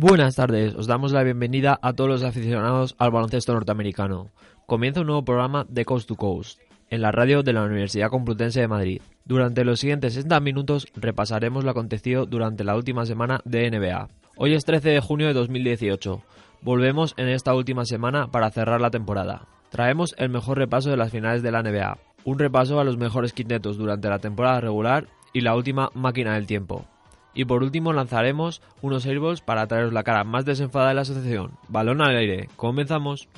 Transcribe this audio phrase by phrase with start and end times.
[0.00, 4.30] Buenas tardes, os damos la bienvenida a todos los aficionados al baloncesto norteamericano.
[4.64, 8.60] Comienza un nuevo programa de Coast to Coast, en la radio de la Universidad Complutense
[8.60, 9.02] de Madrid.
[9.24, 14.08] Durante los siguientes 60 minutos repasaremos lo acontecido durante la última semana de NBA.
[14.36, 16.22] Hoy es 13 de junio de 2018.
[16.62, 19.48] Volvemos en esta última semana para cerrar la temporada.
[19.68, 23.32] Traemos el mejor repaso de las finales de la NBA, un repaso a los mejores
[23.32, 26.86] quintetos durante la temporada regular y la última máquina del tiempo.
[27.34, 31.52] Y por último lanzaremos unos airballs para traeros la cara más desenfadada de la asociación.
[31.68, 33.28] Balón al aire, comenzamos.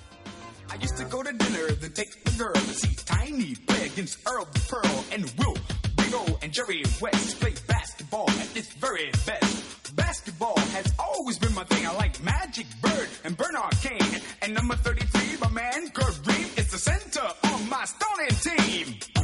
[9.97, 11.86] Basketball has always been my thing.
[11.86, 14.20] I like Magic Bird and Bernard King.
[14.42, 19.19] And number 33, my man, Kareem, is the center on my stunning team.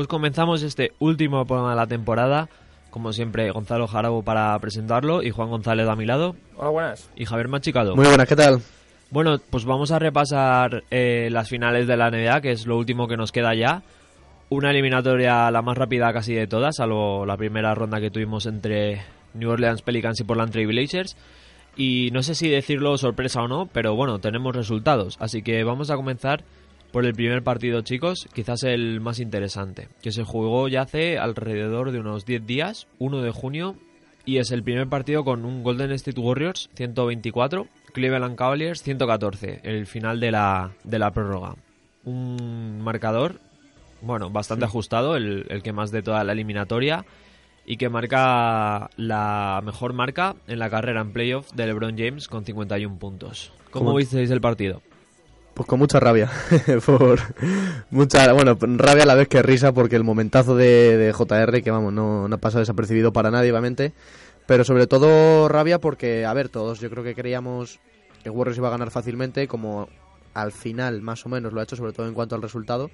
[0.00, 2.48] Pues comenzamos este último programa de la temporada.
[2.88, 6.36] Como siempre, Gonzalo Jarabo para presentarlo y Juan González a mi lado.
[6.56, 7.10] Hola, buenas.
[7.16, 7.96] Y Javier Machicado.
[7.96, 8.62] Muy buenas, ¿qué tal?
[9.10, 13.08] Bueno, pues vamos a repasar eh, las finales de la NBA, que es lo último
[13.08, 13.82] que nos queda ya.
[14.48, 19.02] Una eliminatoria la más rápida casi de todas, salvo la primera ronda que tuvimos entre
[19.34, 21.14] New Orleans Pelicans y Portland Trail Blazers.
[21.76, 25.18] Y no sé si decirlo sorpresa o no, pero bueno, tenemos resultados.
[25.20, 26.42] Así que vamos a comenzar
[26.92, 31.92] por el primer partido, chicos, quizás el más interesante, que se jugó ya hace alrededor
[31.92, 33.76] de unos 10 días, 1 de junio,
[34.24, 39.86] y es el primer partido con un Golden State Warriors 124, Cleveland Cavaliers 114, el
[39.86, 41.54] final de la, de la prórroga.
[42.04, 43.40] Un marcador,
[44.02, 47.04] bueno, bastante ajustado, el, el que más de toda la eliminatoria,
[47.66, 52.44] y que marca la mejor marca en la carrera en playoff de LeBron James con
[52.44, 53.52] 51 puntos.
[53.70, 53.96] ¿Cómo, ¿Cómo?
[53.98, 54.82] visteis el partido?
[55.60, 56.30] Pues con mucha rabia,
[56.86, 57.20] por
[57.90, 61.70] mucha, bueno, rabia a la vez que risa porque el momentazo de, de JR, que
[61.70, 63.92] vamos, no, no ha pasado desapercibido para nadie, obviamente,
[64.46, 67.78] pero sobre todo rabia porque, a ver, todos yo creo que creíamos
[68.22, 69.90] que Warriors iba a ganar fácilmente, como
[70.32, 72.90] al final más o menos lo ha hecho, sobre todo en cuanto al resultado,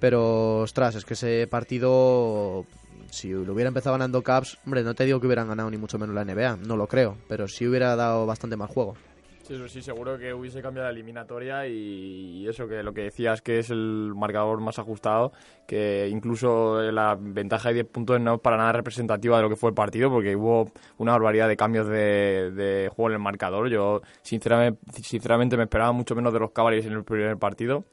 [0.00, 2.66] pero, ostras, es que ese partido,
[3.12, 5.96] si lo hubiera empezado ganando Caps, hombre, no te digo que hubieran ganado ni mucho
[6.00, 8.96] menos la NBA, no lo creo, pero sí hubiera dado bastante más juego.
[9.44, 13.42] Sí, eso sí, seguro que hubiese cambiado la eliminatoria y, eso que lo que decías
[13.42, 15.32] que es el marcador más ajustado,
[15.66, 19.56] que incluso la ventaja de 10 puntos no es para nada representativa de lo que
[19.56, 23.68] fue el partido, porque hubo una barbaridad de cambios de, de juego en el marcador.
[23.68, 27.84] Yo sinceramente, sinceramente me esperaba mucho menos de los Cavaliers en el primer partido.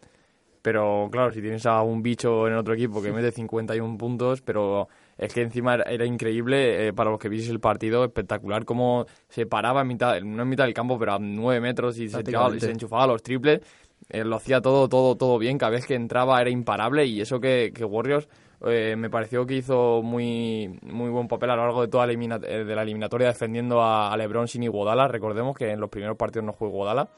[0.61, 4.41] Pero claro, si tienes a un bicho en el otro equipo que mete 51 puntos,
[4.41, 4.87] pero
[5.21, 9.05] es que encima era, era increíble eh, para los que visteis el partido, espectacular cómo
[9.29, 12.23] se paraba en mitad, no en mitad del campo, pero a 9 metros y se,
[12.23, 13.61] tiraba, se enchufaba los triples.
[14.09, 15.59] Eh, lo hacía todo, todo, todo bien.
[15.59, 18.27] Cada vez que entraba era imparable y eso que, que Warriors
[18.65, 22.39] eh, me pareció que hizo muy, muy buen papel a lo largo de toda la,
[22.39, 25.07] de la eliminatoria defendiendo a, a LeBron sin Iguodala.
[25.07, 27.09] Recordemos que en los primeros partidos no jugó Iguodala,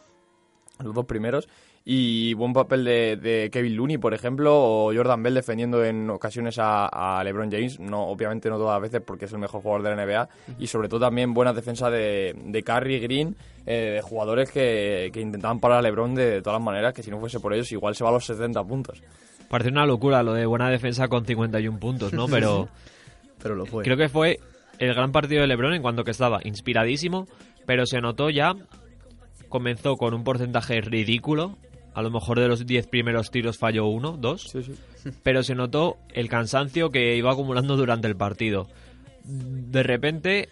[0.84, 1.48] los dos primeros
[1.86, 6.58] y buen papel de, de, Kevin Looney, por ejemplo, o Jordan Bell defendiendo en ocasiones
[6.58, 9.84] a, a, LeBron James, no obviamente no todas las veces porque es el mejor jugador
[9.84, 10.30] de la NBA,
[10.60, 13.36] y sobre todo también buena defensa de, de Curry, Green,
[13.66, 17.04] eh, de jugadores que, que, intentaban parar a LeBron de, de, todas las maneras, que
[17.04, 19.04] si no fuese por ellos igual se va a los 70 puntos.
[19.50, 22.28] Parece una locura lo de buena defensa con 51 puntos, ¿no?
[22.28, 22.70] Pero,
[23.44, 23.84] pero lo fue.
[23.84, 24.40] creo que fue
[24.80, 27.28] el gran partido de LeBron en cuanto que estaba inspiradísimo,
[27.66, 28.56] pero se notó ya
[29.54, 31.58] comenzó con un porcentaje ridículo,
[31.94, 34.50] a lo mejor de los 10 primeros tiros falló uno, dos.
[34.52, 35.12] Sí, sí.
[35.24, 38.68] Pero se notó el cansancio que iba acumulando durante el partido.
[39.24, 40.50] De repente,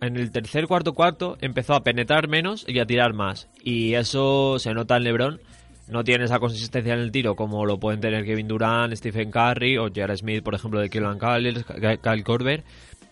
[0.00, 3.48] en el tercer, cuarto, cuarto, empezó a penetrar menos y a tirar más.
[3.62, 5.40] Y eso se nota en LeBron.
[5.88, 9.78] no tiene esa consistencia en el tiro como lo pueden tener Kevin Durant, Stephen Curry
[9.78, 10.16] o J.R.
[10.16, 11.64] Smith, por ejemplo, de Kieran Cavaliers,
[12.02, 12.64] Kyle Korver,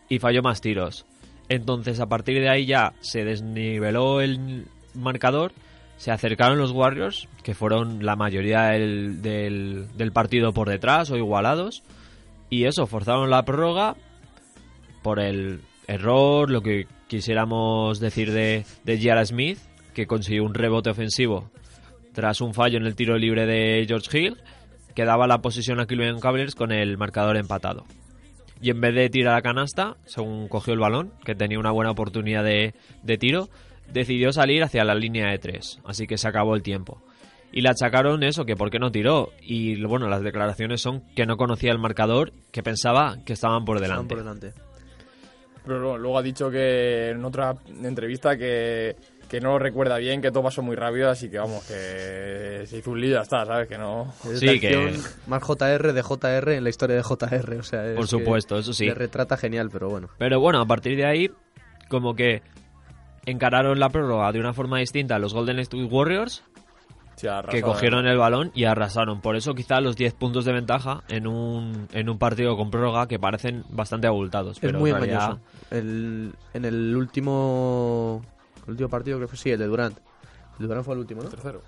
[0.08, 1.06] y falló más tiros.
[1.48, 5.52] Entonces, a partir de ahí ya se desniveló el marcador,
[5.96, 11.82] se acercaron los Warriors, que fueron la mayoría del, del, partido por detrás o igualados,
[12.50, 13.96] y eso, forzaron la prórroga
[15.02, 19.26] por el error, lo que quisiéramos decir de, de J.R.
[19.26, 19.58] Smith,
[19.94, 21.50] que consiguió un rebote ofensivo
[22.16, 24.36] tras un fallo en el tiro libre de George Hill,
[24.94, 27.84] que daba la posición a Cleveland Cavaliers con el marcador empatado.
[28.62, 31.90] Y en vez de tirar a canasta, según cogió el balón, que tenía una buena
[31.90, 32.72] oportunidad de,
[33.18, 33.50] tiro,
[33.92, 35.80] decidió salir hacia la línea de tres.
[35.84, 37.02] Así que se acabó el tiempo.
[37.52, 39.32] Y le achacaron eso, que por qué no tiró.
[39.40, 43.80] Y bueno, las declaraciones son que no conocía el marcador, que pensaba que estaban por
[43.80, 44.02] delante.
[44.02, 44.60] Estaban por delante.
[45.64, 48.94] Pero luego ha dicho que en otra entrevista que
[49.28, 52.90] que no recuerda bien, que todo pasó muy rápido, así que vamos, que se hizo
[52.90, 53.68] un lío, ya está, ¿sabes?
[53.68, 54.12] Que no...
[54.34, 54.94] Sí, que...
[55.26, 57.94] Más JR de JR en la historia de JR, o sea...
[57.94, 58.86] Por supuesto, eso sí.
[58.86, 60.08] Le retrata genial, pero bueno.
[60.18, 61.30] Pero bueno, a partir de ahí,
[61.88, 62.42] como que
[63.26, 66.42] encararon la prórroga de una forma distinta a los Golden State Warriors,
[67.50, 69.20] que cogieron el balón y arrasaron.
[69.20, 73.06] Por eso quizá los 10 puntos de ventaja en un, en un partido con prórroga
[73.06, 74.58] que parecen bastante abultados.
[74.62, 75.40] Es muy engañoso.
[75.70, 78.22] en el último
[78.66, 79.96] el último partido que fue, sí, el de Durant.
[80.54, 81.28] El de Durant fue el último, ¿no?
[81.28, 81.62] El tercero.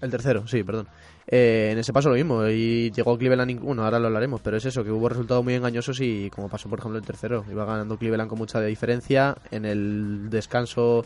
[0.00, 0.86] El tercero, sí, perdón.
[1.28, 4.64] Eh, en ese paso lo mismo, y llegó Cleveland, bueno, ahora lo hablaremos, pero es
[4.64, 7.98] eso, que hubo resultados muy engañosos y como pasó por ejemplo el tercero, iba ganando
[7.98, 11.04] Cleveland con mucha diferencia, en el descanso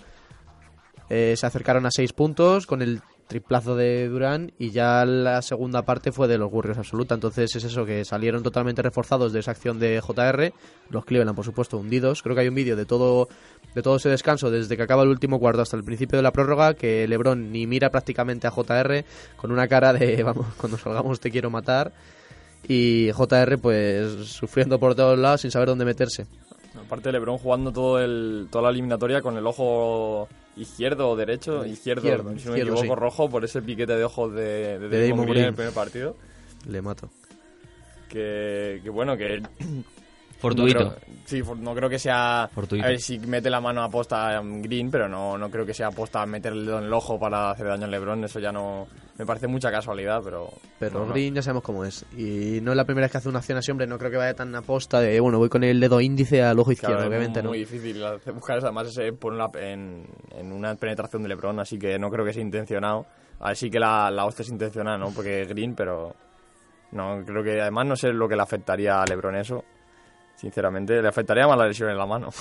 [1.08, 3.00] eh, se acercaron a seis puntos con el
[3.30, 7.14] triplazo de Durán y ya la segunda parte fue de los Warriors absoluta.
[7.14, 10.52] Entonces es eso, que salieron totalmente reforzados de esa acción de JR.
[10.90, 12.22] Los Cleveland, por supuesto, hundidos.
[12.22, 13.28] Creo que hay un vídeo de todo,
[13.74, 16.32] de todo ese descanso, desde que acaba el último cuarto hasta el principio de la
[16.32, 19.04] prórroga, que Lebron ni mira prácticamente a JR
[19.36, 21.92] con una cara de, vamos, cuando salgamos te quiero matar.
[22.66, 26.26] Y JR pues sufriendo por todos lados sin saber dónde meterse.
[26.84, 32.02] Aparte LeBron jugando todo el, toda la eliminatoria con el ojo izquierdo o derecho, izquierdo,
[32.38, 35.72] si no me equivoco, rojo por ese piquete de ojos de, de, en el primer
[35.72, 36.16] partido.
[36.68, 37.08] Le mato.
[38.08, 39.42] Que, que bueno, que
[40.40, 40.94] Fortuito.
[41.26, 42.48] sí, no creo que sea.
[42.52, 42.84] Fortuito.
[42.84, 45.88] A ver si mete la mano a posta Green, pero no, no creo que sea
[45.88, 48.24] aposta meter el dedo en el ojo para hacer daño al Lebron.
[48.24, 48.86] Eso ya no.
[49.18, 50.48] Me parece mucha casualidad, pero.
[50.78, 52.06] Pero Green ya sabemos cómo es.
[52.16, 53.86] Y no es la primera vez que hace una acción así, hombre.
[53.86, 56.72] No creo que vaya tan aposta de, bueno, voy con el dedo índice al ojo
[56.72, 57.50] izquierdo, obviamente, es ¿no?
[57.50, 58.02] muy difícil
[58.34, 58.66] buscar eso.
[58.66, 60.06] Además, en,
[60.36, 63.06] en, una penetración de Lebron, así que no creo que sea intencionado.
[63.40, 65.10] Así que la, la hostia es intencionada, ¿no?
[65.10, 66.14] Porque Green, pero.
[66.92, 69.64] No, creo que además no sé lo que le afectaría a Lebron eso.
[70.40, 72.30] Sinceramente, le afectaría más la lesión en la mano.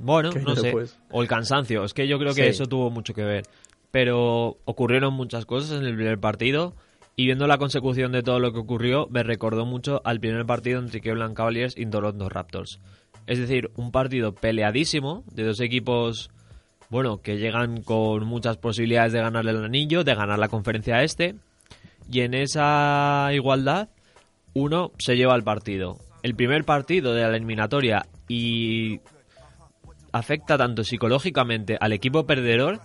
[0.00, 0.72] Bueno, no sé.
[1.10, 1.82] O el cansancio.
[1.82, 3.42] Es que yo creo que eso tuvo mucho que ver.
[3.90, 6.76] Pero ocurrieron muchas cosas en el primer partido.
[7.16, 10.78] Y viendo la consecución de todo lo que ocurrió, me recordó mucho al primer partido
[10.78, 12.78] entre Cleveland Cavaliers y Toronto Raptors.
[13.26, 16.30] Es decir, un partido peleadísimo de dos equipos,
[16.90, 21.34] bueno, que llegan con muchas posibilidades de ganar el anillo, de ganar la conferencia este.
[22.08, 23.88] Y en esa igualdad,
[24.54, 29.00] uno se lleva el partido el primer partido de la eliminatoria y
[30.12, 32.80] afecta tanto psicológicamente al equipo perdedor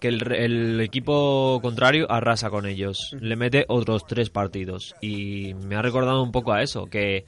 [0.00, 3.16] que el, equipo contrario arrasa con ellos.
[3.20, 4.94] Le mete otros tres partidos.
[5.00, 7.24] Y me ha recordado un poco a eso, que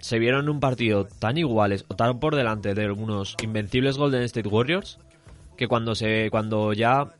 [0.00, 4.48] se vieron un partido tan iguales o tan por delante de unos invencibles Golden State
[4.48, 4.98] Warriors
[5.56, 7.14] que cuando se cuando ya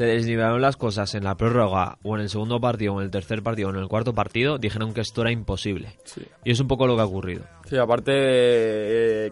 [0.00, 3.10] se desnivelaron las cosas en la prórroga o en el segundo partido o en el
[3.10, 5.90] tercer partido o en el cuarto partido, dijeron que esto era imposible.
[6.42, 7.42] Y es un poco lo que ha ocurrido.
[7.68, 9.30] Sí, aparte, eh,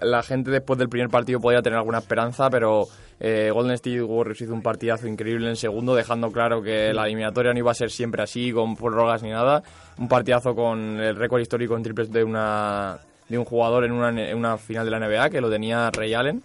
[0.00, 2.86] la gente después del primer partido podía tener alguna esperanza, pero
[3.20, 7.52] eh, Golden State Warriors hizo un partidazo increíble en segundo, dejando claro que la eliminatoria
[7.52, 9.62] no iba a ser siempre así, con prórrogas ni nada.
[9.98, 12.98] Un partidazo con el récord histórico en triples de, una,
[13.28, 16.14] de un jugador en una, en una final de la NBA, que lo tenía Ray
[16.14, 16.42] Allen.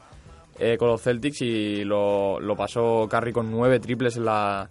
[0.60, 4.69] Eh, con los Celtics y lo, lo, pasó Curry con nueve triples en, la,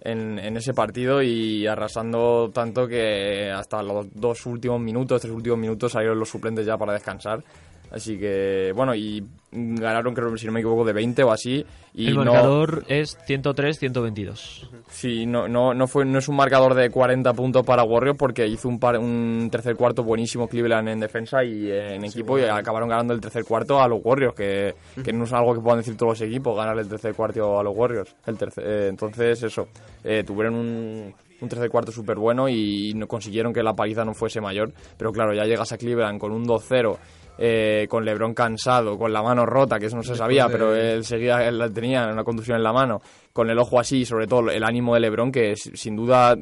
[0.00, 5.58] en, en, ese partido y arrasando tanto que hasta los dos últimos minutos, tres últimos
[5.58, 7.42] minutos salieron los suplentes ya para descansar.
[7.90, 11.64] Así que, bueno, y ganaron, creo, si no me equivoco, de 20 o así.
[11.94, 14.68] Y el marcador es 103-122.
[14.88, 18.46] Sí, no, no, no, fue, no es un marcador de 40 puntos para Warriors porque
[18.46, 23.14] hizo un, un tercer cuarto buenísimo Cleveland en defensa y en equipo y acabaron ganando
[23.14, 26.18] el tercer cuarto a los Warriors, que, que, no es algo que puedan decir todos
[26.18, 28.14] los equipos, ganar el tercer cuarto a los Warriors.
[28.26, 29.68] El tercer, eh, entonces, eso,
[30.04, 34.14] eh, tuvieron un un tercer cuarto súper bueno y no consiguieron que la paliza no
[34.14, 34.72] fuese mayor.
[34.96, 36.96] Pero claro, ya llegas a Cleveland con un 2-0
[37.38, 41.04] eh, con LeBron cansado, con la mano rota, que eso no se sabía, pero él
[41.04, 43.00] seguía, él tenía una contusión en la mano,
[43.32, 46.36] con el ojo así, sobre todo el ánimo de LeBron, que sin duda,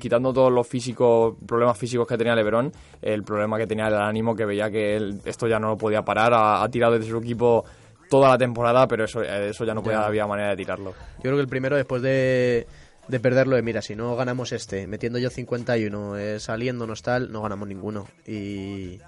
[0.00, 4.04] quitando todos los físicos, problemas físicos que tenía LeBron, el problema que tenía era el
[4.04, 7.64] ánimo, que veía que esto ya no lo podía parar, ha, tirado desde su equipo
[8.08, 10.92] toda la temporada, pero eso, eso ya no podía, había manera de tirarlo.
[11.16, 12.66] Yo creo que el primero, después de
[13.08, 17.42] de perderlo de mira, si no ganamos este, metiendo yo 51, eh, saliéndonos tal, no
[17.42, 18.06] ganamos ninguno.
[18.26, 19.00] Y,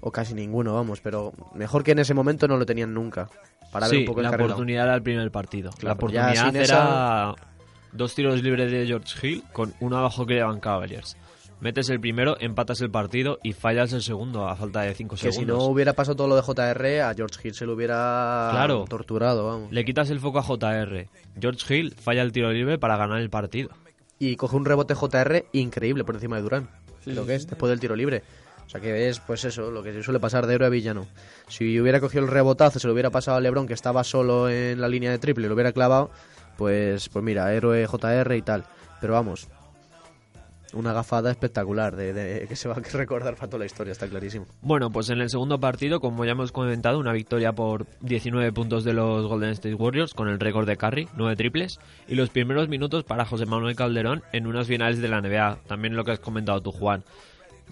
[0.00, 3.28] o casi ninguno, vamos, pero mejor que en ese momento no lo tenían nunca.
[3.72, 5.70] Para ver un poco la oportunidad era el primer partido.
[5.82, 7.34] la oportunidad era
[7.92, 11.16] dos tiros libres de George Hill con uno abajo que llevan Cavaliers.
[11.60, 15.36] Metes el primero, empatas el partido y fallas el segundo a falta de 5 segundos.
[15.36, 18.48] Que si no hubiera pasado todo lo de JR, a George Hill se lo hubiera
[18.52, 19.44] claro, torturado.
[19.44, 19.72] Vamos.
[19.72, 21.08] Le quitas el foco a JR.
[21.40, 23.70] George Hill falla el tiro libre para ganar el partido.
[24.20, 26.68] Y coge un rebote JR increíble por encima de Durán.
[27.06, 28.22] lo que es, después del tiro libre.
[28.68, 31.06] O sea que es, pues eso, lo que suele pasar de héroe a villano.
[31.48, 34.78] Si hubiera cogido el rebotazo, se lo hubiera pasado a Lebron, que estaba solo en
[34.78, 36.10] la línea de triple, y lo hubiera clavado,
[36.58, 38.66] pues, pues mira, héroe JR y tal.
[39.00, 39.48] Pero vamos,
[40.74, 44.44] una gafada espectacular de, que se va a recordar para toda la historia, está clarísimo.
[44.60, 48.84] Bueno, pues en el segundo partido, como ya hemos comentado, una victoria por 19 puntos
[48.84, 52.68] de los Golden State Warriors con el récord de Curry, 9 triples, y los primeros
[52.68, 56.20] minutos para José Manuel Calderón en unas finales de la NBA, también lo que has
[56.20, 57.02] comentado tú, Juan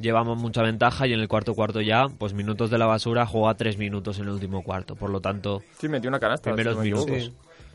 [0.00, 3.54] llevamos mucha ventaja y en el cuarto cuarto ya, pues minutos de la basura, juega
[3.54, 4.94] tres minutos en el último cuarto.
[4.96, 6.52] Por lo tanto, sí, metió una canasta.
[6.52, 7.32] Primeros minutos.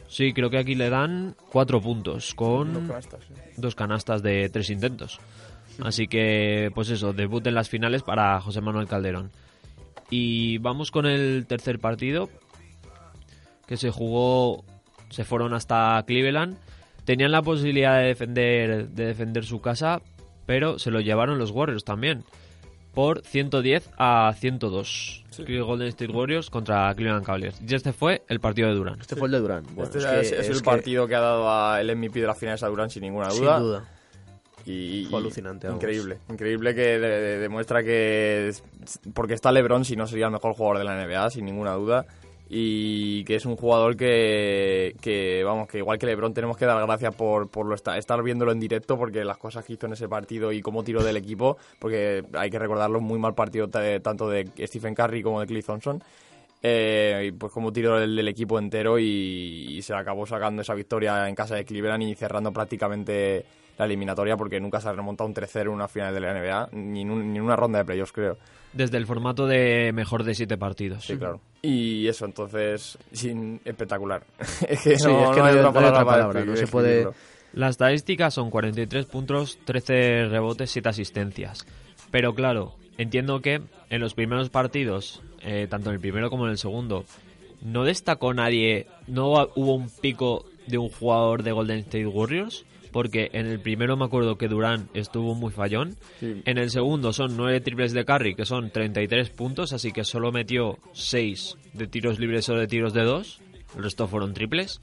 [0.07, 0.33] Sí.
[0.33, 2.89] creo que aquí le dan cuatro puntos con
[3.57, 5.19] dos canastas, de tres intentos.
[5.83, 9.31] Así que, pues eso, debut en las finales para José Manuel Calderón.
[10.09, 12.29] Y vamos con el tercer partido,
[13.65, 14.65] que se jugó,
[15.09, 16.57] se fueron hasta Cleveland.
[17.05, 20.01] Tenían la posibilidad de defender, de defender su casa,
[20.45, 22.23] pero se lo llevaron los Warriors también.
[22.93, 25.23] Por 110 a 102.
[25.47, 27.61] Golden State Warriors contra Cleveland Cavaliers.
[27.65, 28.99] Y este fue el partido de Durant.
[28.99, 29.79] Este fue el de Durant.
[29.79, 33.03] este es, el partido que ha dado el MVP de las finales a Durant sin
[33.03, 33.57] ninguna duda.
[33.57, 33.85] Sin duda.
[34.65, 35.67] Y, fue alucinante.
[35.69, 36.19] Increíble.
[36.29, 38.51] Increíble que demuestra que.
[39.13, 42.05] Porque está LeBron, si no sería el mejor jugador de la NBA, sin ninguna duda
[42.53, 46.85] y que es un jugador que, que, vamos, que igual que LeBron tenemos que dar
[46.85, 49.93] gracias por, por lo estar, estar viéndolo en directo porque las cosas que hizo en
[49.93, 54.29] ese partido y cómo tiró del equipo, porque hay que recordarlo, muy mal partido tanto
[54.29, 56.03] de Stephen Curry como de Clay Thompson.
[56.61, 61.27] Eh, pues como tiró el del equipo entero y, y, se acabó sacando esa victoria
[61.27, 63.45] en casa de Cleveland y cerrando prácticamente
[63.77, 66.69] la eliminatoria porque nunca se ha remontado un 3-0 en una final de la NBA,
[66.73, 68.37] ni en, ni una ronda de playoffs, creo.
[68.73, 71.05] Desde el formato de mejor de siete partidos.
[71.05, 71.41] Sí, claro.
[71.61, 74.23] Y eso, entonces, sin espectacular.
[74.67, 77.07] es que no, hay otra palabra, no se puede...
[77.53, 81.65] Las estadísticas son 43 puntos, 13 rebotes, 7 asistencias.
[82.09, 86.51] Pero claro, entiendo que en los primeros partidos, eh, tanto en el primero como en
[86.51, 87.03] el segundo,
[87.61, 93.29] no destacó nadie, no hubo un pico de un jugador de Golden State Warriors porque
[93.33, 95.95] en el primero me acuerdo que Durán estuvo muy fallón.
[96.21, 100.31] En el segundo son nueve triples de Curry, que son 33 puntos, así que solo
[100.31, 103.41] metió 6 de tiros libres o de tiros de 2.
[103.77, 104.81] El resto fueron triples.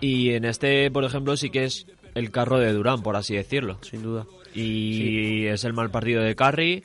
[0.00, 3.78] Y en este, por ejemplo, sí que es el carro de Durán, por así decirlo.
[3.82, 4.26] Sin duda.
[4.54, 6.84] Y es el mal partido de Curry.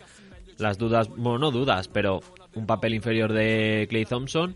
[0.57, 2.21] Las dudas, bueno, no dudas, pero
[2.53, 4.55] un papel inferior de Clay Thompson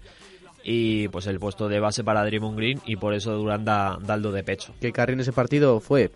[0.64, 4.32] y pues el puesto de base para Draymond Green y por eso Durant da, Daldo
[4.32, 4.74] de pecho.
[4.80, 6.12] Que Curry en ese partido fue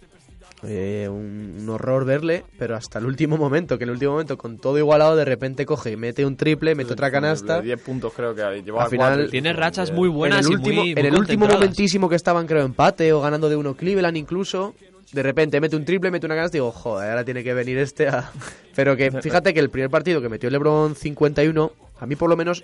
[0.66, 4.58] eh, un, horror verle, pero hasta el último momento, que en el último momento con
[4.58, 7.62] todo igualado de repente coge, mete un triple, mete otra canasta.
[7.62, 11.16] 10 puntos creo que Al final tiene rachas muy buenas en el último, en el
[11.16, 14.74] último momentísimo que estaban creo empate o ganando de uno Cleveland incluso.
[15.12, 17.78] De repente mete un triple, mete una canasta y digo, joder, ahora tiene que venir
[17.78, 18.32] este a...
[18.76, 22.38] Pero que fíjate que el primer partido que metió LeBron 51, a mí por lo
[22.38, 22.64] menos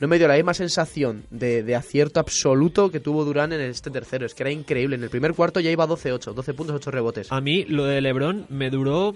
[0.00, 4.26] no me dio la misma sensación de, acierto absoluto que tuvo Durán en este tercero.
[4.26, 4.96] Es que era increíble.
[4.96, 7.32] En el primer cuarto ya iba 12-8, 12 puntos, 8 rebotes.
[7.32, 9.14] A mí lo de Lebron me duró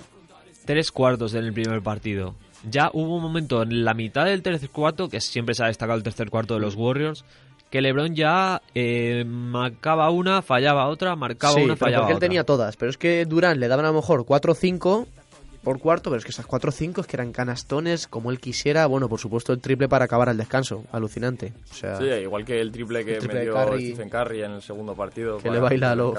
[0.64, 2.34] tres cuartos en el primer partido.
[2.68, 5.96] Ya hubo un momento en la mitad del tercer cuarto, que siempre se ha destacado
[5.96, 7.24] el tercer cuarto de los Warriors,
[7.70, 12.76] que LeBron ya eh, marcaba una, fallaba otra, marcaba una, fallaba porque él tenía todas.
[12.76, 15.08] Pero es que Durán le daban a lo mejor 4 o 5
[15.62, 18.86] por cuarto, pero es que esas 4-5 es que eran canastones como él quisiera.
[18.86, 20.84] Bueno, por supuesto, el triple para acabar al descanso.
[20.92, 21.52] Alucinante.
[21.70, 25.38] O sea, sí, igual que el triple que metió Stephen Curry en el segundo partido.
[25.38, 26.14] Que le baila a lo...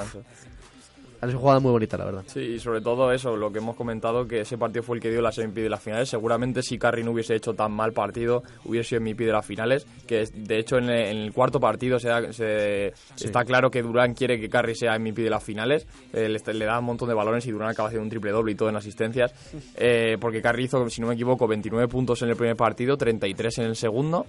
[1.22, 2.24] ha sido jugada muy bonita, la verdad.
[2.28, 5.12] Sí, y sobre todo eso, lo que hemos comentado, que ese partido fue el que
[5.12, 6.10] dio las MVP de las finales.
[6.10, 9.86] Seguramente si Curry no hubiese hecho tan mal partido, hubiese sido MVP de las finales.
[10.08, 14.50] Que de hecho en el, cuarto partido se, se está claro que Durán quiere que
[14.50, 15.88] Curry sea MVP de las finales.
[16.14, 18.54] Eh, le, le, da un montón de balones y Durán acaba haciendo un triple doble
[18.54, 19.34] y todo en asistencias.
[19.76, 23.60] Eh, porque Curry hizo, si no me equivoco, 29 puntos en el primer partido, 33
[23.60, 24.26] en el segundo.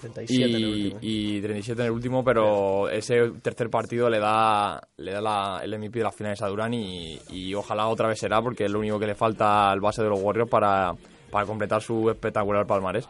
[0.00, 0.98] 37 y, en el último.
[1.02, 5.78] y 37 en el último, pero ese tercer partido le da le da la, el
[5.78, 8.78] MVP de las finales a Durán y, y ojalá otra vez será porque es lo
[8.78, 10.94] único que le falta al base de los Warriors para,
[11.30, 13.08] para completar su espectacular palmarés.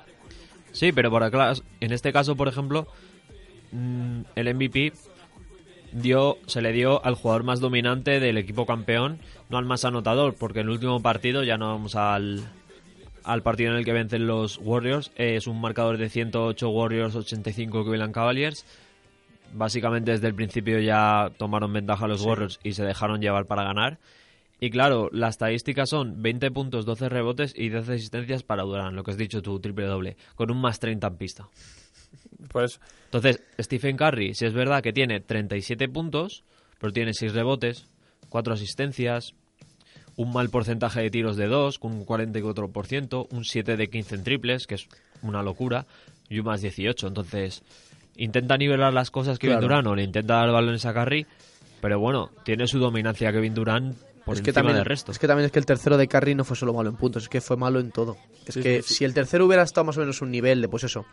[0.72, 2.86] Sí, pero por acá, en este caso, por ejemplo,
[3.72, 4.92] mm, el MVP
[5.92, 9.18] dio, se le dio al jugador más dominante del equipo campeón,
[9.48, 12.48] no al más anotador, porque en el último partido, ya no vamos al,
[13.24, 17.84] al partido en el que vencen los Warriors, es un marcador de 108 Warriors, 85
[17.84, 18.64] Cleveland Cavaliers.
[19.52, 23.98] Básicamente desde el principio ya tomaron ventaja los Warriors y se dejaron llevar para ganar.
[24.60, 29.02] Y claro, las estadísticas son 20 puntos, 12 rebotes y 10 asistencias para Durán, lo
[29.02, 31.48] que has dicho tú, triple doble, con un más 30 en pista.
[32.48, 36.44] Pues Entonces, Stephen Curry, si es verdad que tiene 37 puntos,
[36.78, 37.88] pero tiene 6 rebotes,
[38.28, 39.34] 4 asistencias,
[40.16, 44.24] un mal porcentaje de tiros de 2, con un 44%, un 7 de 15 en
[44.24, 44.88] triples, que es
[45.22, 45.86] una locura,
[46.28, 47.06] y un más 18.
[47.08, 47.62] Entonces,
[48.16, 49.68] intenta nivelar las cosas Kevin Claro.
[49.68, 51.26] Durant o le intenta dar balones a Curry,
[51.80, 55.12] pero bueno, tiene su dominancia Kevin Durant por es que, encima también, del resto.
[55.12, 57.22] es que también es que el tercero de Curry no fue solo malo en puntos,
[57.24, 58.16] es que fue malo en todo.
[58.46, 58.94] Es Sí, que sí, sí.
[58.96, 61.06] si el tercero hubiera estado más o menos un nivel de, pues eso,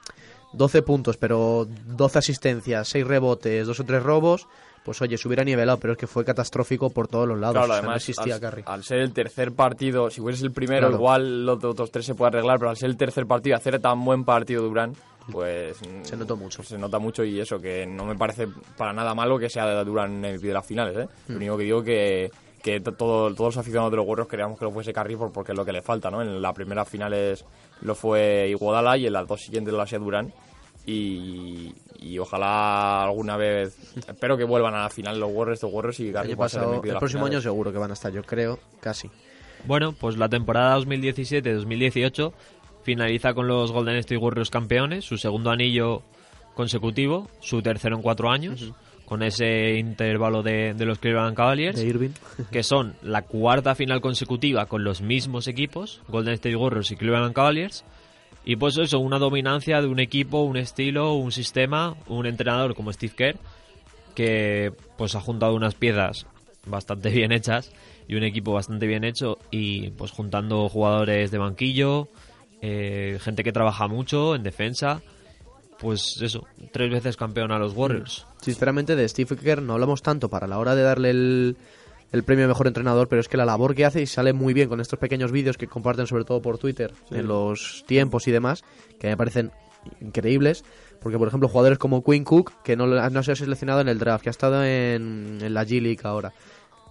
[0.54, 4.48] 12 puntos, pero 12 asistencias, 6 rebotes, 2 o 3 robos,
[4.88, 7.56] pues oye, se hubiera nivelado, pero es que fue catastrófico por todos los lados.
[7.58, 8.64] Claro, o sea, no además, existía al, Curry.
[8.66, 10.96] al ser el tercer partido, si fuese el primero, Claro.
[10.96, 14.04] igual los otros tres se puede arreglar, pero al ser el tercer partido, hacer tan
[14.06, 14.94] buen partido Durán,
[15.30, 15.78] pues.
[16.04, 16.64] Se notó mucho.
[16.64, 19.84] Se nota mucho y eso, que no me parece para nada malo que sea de
[19.84, 21.08] Durán MVP de las finales, ¿eh?
[21.28, 21.32] Hmm.
[21.34, 22.32] Lo único que digo que
[22.64, 25.32] que to- todo, todos los aficionados de los Warriors queríamos que lo fuese Curry por-
[25.32, 26.22] porque es lo que le falta, ¿no?
[26.22, 27.46] En la primera finales
[27.82, 30.34] lo fue Iguodala y en las dos siguientes lo ha sido Durán.
[30.88, 33.78] Y, y ojalá alguna vez
[34.08, 37.32] espero que vuelvan a la final los Warriors, los Warriors y El pasado, próximo finales.
[37.32, 39.12] año seguro que van a estar, yo creo, casi.
[39.66, 42.32] Bueno, pues la temporada 2017-2018
[42.84, 46.04] finaliza con los Golden State Warriors campeones, su segundo anillo
[46.54, 48.72] consecutivo, su tercero en cuatro años,
[49.06, 52.12] con ese intervalo de, de los Cleveland Cavaliers, De Irving.
[52.52, 57.34] que son la cuarta final consecutiva con los mismos equipos, Golden State Warriors y Cleveland
[57.34, 57.84] Cavaliers.
[58.50, 62.94] Y pues eso, una dominancia de un equipo, un estilo, un sistema, un entrenador como
[62.94, 63.36] Steve Kerr,
[64.16, 66.26] que pues ha juntado unas piezas
[66.66, 67.74] bastante bien hechas
[68.08, 72.08] y un equipo bastante bien hecho y pues juntando jugadores de banquillo,
[72.62, 75.02] eh, gente que trabaja mucho en defensa,
[75.78, 78.28] pues eso, tres veces campeón a los Warriors.
[78.42, 81.58] Sinceramente, de Steve Kerr no hablamos tanto para la hora de darle el,
[82.12, 84.70] el premio mejor entrenador, pero es que la labor que hace y sale muy bien
[84.70, 88.64] con estos pequeños vídeos que comparten sobre todo por Twitter en los tiempos y demás,
[89.00, 89.52] que me parecen
[90.02, 90.64] increíbles.
[91.00, 94.00] Porque, por ejemplo, jugadores como Quinn Cook, que no, no se ha seleccionado en el
[94.00, 96.34] draft, que ha estado en, en la G-League ahora.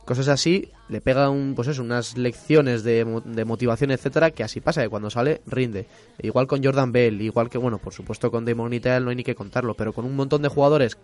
[0.05, 4.61] Cosas así, le pega un, pues eso, unas lecciones de, de motivación, etcétera, que así
[4.61, 5.89] pasa, que cuando sale, rinde.
[6.23, 9.35] Igual con Jordan Bell, igual que, bueno, por supuesto con Damon no hay ni que
[9.35, 10.97] contarlo, pero con un montón de jugadores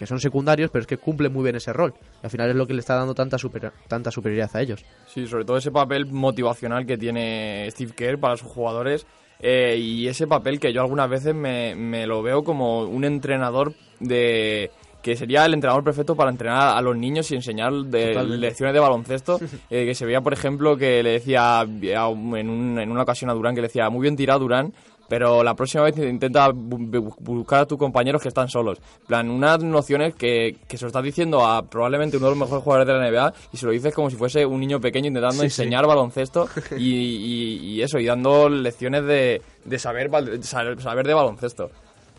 [0.00, 1.92] que son secundarios, pero es que cumplen muy bien ese rol.
[2.22, 4.82] Y al final es lo que le está dando tanta, super- tanta superioridad a ellos.
[5.06, 9.06] Sí, sobre todo ese papel motivacional que tiene Steve Kerr para sus jugadores
[9.40, 13.74] eh, y ese papel que yo algunas veces me, me lo veo como un entrenador
[14.00, 14.70] de
[15.02, 18.80] que sería el entrenador perfecto para entrenar a los niños y enseñar de lecciones de
[18.80, 19.38] baloncesto.
[19.70, 23.34] eh, que se veía, por ejemplo, que le decía en, un- en una ocasión a
[23.34, 24.72] Durán que le decía, muy bien tirado Durán,
[25.10, 28.78] pero la próxima vez intenta bu- bu- buscar a tus compañeros que están solos.
[29.00, 32.38] En plan, unas nociones que, que se lo estás diciendo a probablemente uno de los
[32.38, 35.08] mejores jugadores de la NBA y se lo dices como si fuese un niño pequeño
[35.08, 35.62] intentando Sí, sí.
[35.62, 40.08] enseñar baloncesto y, y- y eso, y dando lecciones de, de saber,
[40.44, 41.70] saber de baloncesto.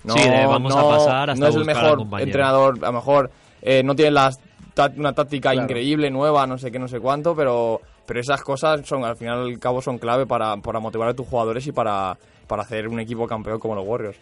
[0.03, 3.31] No, Sí, de vamos a pasar hasta no es el mejor entrenador, a lo mejor
[3.61, 4.37] eh, no tiene las
[4.97, 5.63] una táctica Claro.
[5.65, 9.39] increíble, nueva, no sé qué, no sé cuánto, pero, pero esas cosas son al final
[9.39, 12.99] al cabo son clave para, para motivar a tus jugadores y para, para hacer un
[12.99, 14.17] equipo campeón como los Warriors.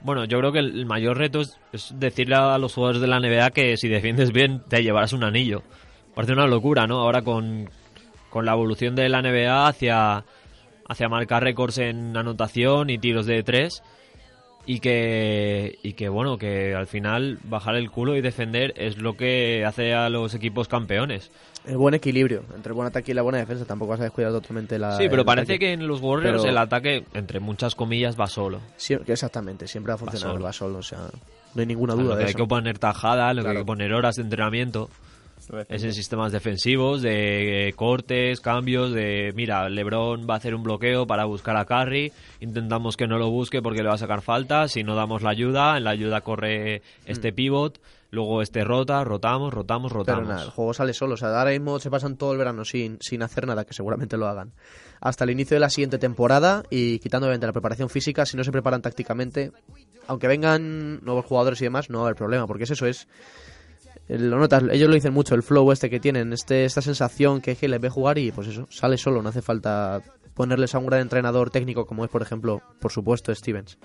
[0.00, 3.20] Bueno, yo creo que el mayor reto es, es decirle a los jugadores de la
[3.20, 5.62] NBA que si defiendes bien te llevarás un anillo.
[6.14, 7.00] Parece una locura, ¿no?
[7.00, 7.68] Ahora con,
[8.30, 10.24] con la evolución de la NBA hacia,
[10.88, 13.82] hacia marcar récords en anotación y tiros de tres
[14.72, 19.16] y que, y que, bueno, que al final bajar el culo y defender es lo
[19.16, 21.32] que hace a los equipos campeones.
[21.66, 23.64] El buen equilibrio entre el buen ataque y la buena defensa.
[23.64, 24.96] Tampoco vas a descuidar totalmente la.
[24.96, 25.58] Sí, pero parece ataque.
[25.58, 28.60] que en los Warriors Pero- el ataque, entre muchas comillas, va solo.
[29.04, 30.44] Que exactamente, siempre va a funcionar, solo.
[30.44, 30.78] va solo.
[30.78, 31.00] O sea,
[31.56, 32.38] no hay ninguna duda lo que de hay eso.
[32.38, 34.88] que poner tajada, lo que hay que poner horas de entrenamiento.
[35.68, 40.62] Es en sistemas defensivos, de eh, cortes, cambios, de mira, LeBron va a hacer un
[40.62, 44.22] bloqueo para buscar a Curry, intentamos que no lo busque porque le va a sacar
[44.22, 49.02] falta, si no damos la ayuda, en la ayuda corre este pivot, luego este rota,
[49.04, 50.22] rotamos, rotamos, rotamos.
[50.22, 51.14] Pero nada, el juego sale solo.
[51.14, 54.16] O sea, ahora mismo se pasan todo el verano sin, sin hacer nada, que seguramente
[54.16, 54.52] lo hagan.
[55.00, 58.44] Hasta el inicio de la siguiente temporada y quitando obviamente la preparación física, si no
[58.44, 59.52] se preparan tácticamente,
[60.06, 63.08] aunque vengan nuevos jugadores y demás, no va a haber problema, porque es eso, es
[64.18, 67.52] lo notas, ellos lo dicen mucho, el flow este que tienen, este, esta sensación que,
[67.52, 70.02] es que les ve jugar y pues eso, sale solo, no hace falta
[70.34, 73.78] ponerles a un gran entrenador técnico como es, por ejemplo, por supuesto, Stevens.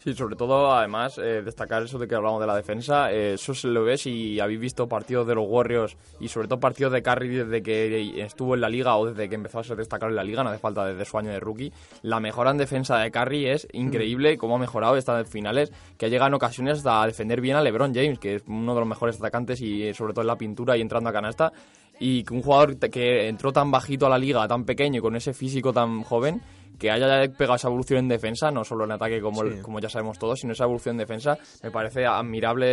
[0.00, 3.12] Sí, sobre todo, además, eh, destacar eso de que hablamos de la defensa.
[3.12, 6.60] Eh, eso se lo ves y habéis visto partidos de los Warriors y sobre todo
[6.60, 9.76] partidos de Curry desde que estuvo en la liga o desde que empezó a ser
[9.76, 11.72] destacado en la liga, no hace falta desde su año de rookie.
[12.02, 16.08] La mejora en defensa de Curry es increíble cómo ha mejorado esta finales, que ha
[16.08, 19.16] llegado en ocasiones a defender bien a LeBron James, que es uno de los mejores
[19.16, 21.52] atacantes y eh, sobre todo en la pintura y entrando a canasta.
[21.98, 25.16] Y que un jugador que entró tan bajito a la liga, tan pequeño y con
[25.16, 26.40] ese físico tan joven,
[26.78, 30.18] que haya pegado esa evolución en defensa, no solo en ataque como, como ya sabemos
[30.18, 32.66] todos, sino esa evolución en defensa, me parece admirable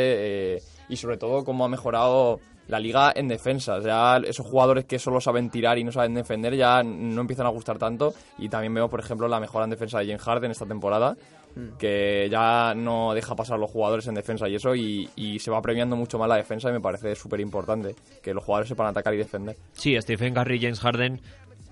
[0.56, 3.80] eh, y sobre todo cómo ha mejorado la liga en defensa.
[3.80, 7.50] Ya esos jugadores que solo saben tirar y no saben defender ya no empiezan a
[7.50, 10.66] gustar tanto y también veo, por ejemplo, la mejora en defensa de James Harden esta
[10.66, 11.16] temporada
[11.56, 11.78] mm.
[11.78, 15.62] que ya no deja pasar los jugadores en defensa y eso, y, y se va
[15.62, 19.14] premiando mucho más la defensa y me parece súper importante que los jugadores sepan atacar
[19.14, 19.56] y defender.
[19.74, 21.22] Sí, Stephen Curry y James Harden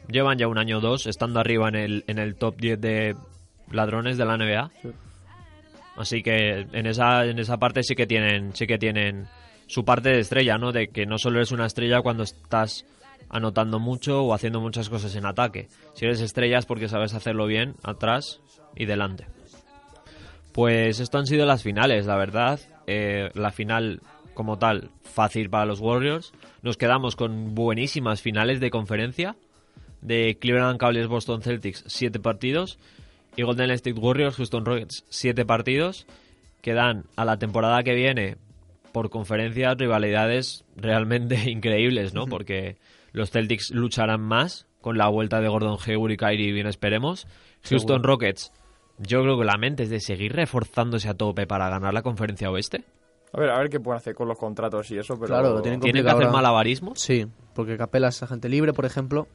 [0.08, 3.16] llevan ya un año o dos estando arriba en el, en el top 10 de
[3.72, 4.72] ladrones de la NBA.
[5.96, 9.28] Así que en esa, en esa parte sí que tienen, sí que tienen
[9.68, 10.72] su parte de estrella, ¿no?
[10.72, 12.86] De que no solo eres una estrella cuando estás
[13.30, 15.68] anotando mucho o haciendo muchas cosas en ataque.
[15.94, 18.42] Si eres estrella es porque sabes hacerlo bien atrás
[18.76, 19.26] y delante.
[20.52, 22.60] Pues esto han sido las finales, la verdad.
[22.86, 24.02] Eh, la final
[24.34, 26.34] como tal, fácil para los Warriors.
[26.62, 29.36] Nos quedamos con buenísimas finales de conferencia
[30.04, 32.78] de Cleveland Cavaliers Boston Celtics 7 partidos
[33.36, 36.06] y Golden State Warriors Houston Rockets 7 partidos
[36.62, 38.38] que dan a la temporada que viene
[38.92, 42.28] por conferencias rivalidades realmente increíbles, ¿no?
[42.28, 42.78] Porque
[43.12, 47.28] los Celtics lucharán más con la vuelta de Gordon Hayward y Kyrie, bien esperemos.
[47.63, 48.52] Houston Rockets,
[48.98, 52.52] yo creo que la mente es de seguir reforzándose a tope para ganar la conferencia
[52.52, 52.84] oeste.
[53.32, 55.28] A ver, a ver qué pueden hacer con los contratos y eso, pero...
[55.28, 56.94] Claro, tienen, que hacer malabarismo.
[56.96, 59.28] Sí, porque Capela es agente libre, por ejemplo,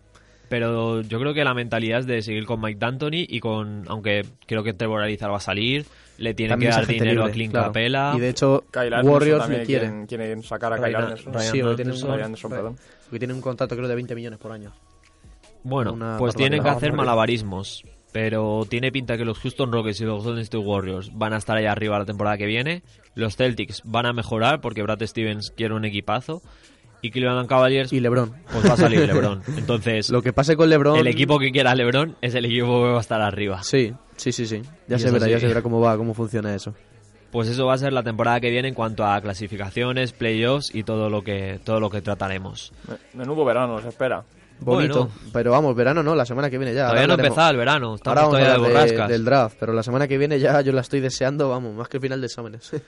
[0.48, 4.24] pero yo creo que la mentalidad es de seguir con Mike D'Antoni y con, aunque
[4.46, 8.12] creo que Trevor Ariza va a salir, le tienen que dar dinero a Clint Capela.
[8.16, 8.64] Y de hecho,
[9.02, 10.06] Warriors le quieren.
[10.06, 11.34] quieren sacar a Kyle Anderson.
[11.40, 11.60] sí,
[12.48, 12.76] perdón.
[13.04, 14.72] Porque tiene un contrato creo de 20 millones por año.
[15.62, 17.84] Bueno, pues tienen que hacer malabarismos.
[18.10, 21.58] Pero tiene pinta que los Houston Rockets y los Golden State Warriors van a estar
[21.58, 22.82] ahí arriba la temporada que viene.
[23.14, 26.40] Los Celtics van a mejorar porque Brad Stevens quiere un equipazo
[27.02, 28.32] y Cleveland Cavaliers y LeBron.
[28.52, 29.42] pues va a salir LeBron.
[29.56, 32.90] Entonces lo que pase con LeBron el equipo que quiera LeBron es el equipo que
[32.90, 33.62] va a estar arriba.
[33.62, 34.62] Sí sí sí sí.
[34.88, 36.74] Ya se verá ya se verá cómo va cómo funciona eso.
[37.30, 40.82] Pues eso va a ser la temporada que viene en cuanto a clasificaciones playoffs y
[40.82, 42.72] todo lo que todo lo que trataremos.
[43.14, 44.24] Menudo verano nos espera
[44.60, 45.10] bonito.
[45.32, 46.88] Pero vamos, verano no, la semana que viene ya.
[46.88, 49.08] Todavía no ha empezado el verano, estamos Ahora todavía de borrascas.
[49.08, 51.98] del draft, pero la semana que viene ya yo la estoy deseando, vamos, más que
[51.98, 52.70] el final de exámenes.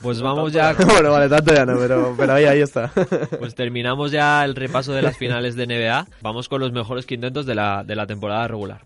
[0.00, 0.74] Pues vamos ya...
[0.86, 2.92] bueno, vale, tanto ya no, pero, pero ahí, ahí está.
[3.38, 6.06] pues terminamos ya el repaso de las finales de NBA.
[6.20, 8.82] Vamos con los mejores quintetos de la, de la temporada regular.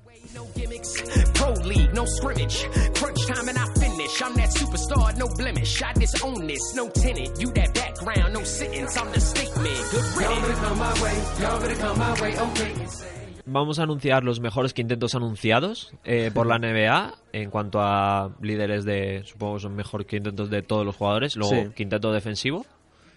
[13.44, 18.86] Vamos a anunciar los mejores quintetos anunciados eh, por la NBA en cuanto a líderes
[18.86, 21.36] de, supongo son mejores quintetos de todos los jugadores.
[21.36, 22.64] Luego quinteto defensivo,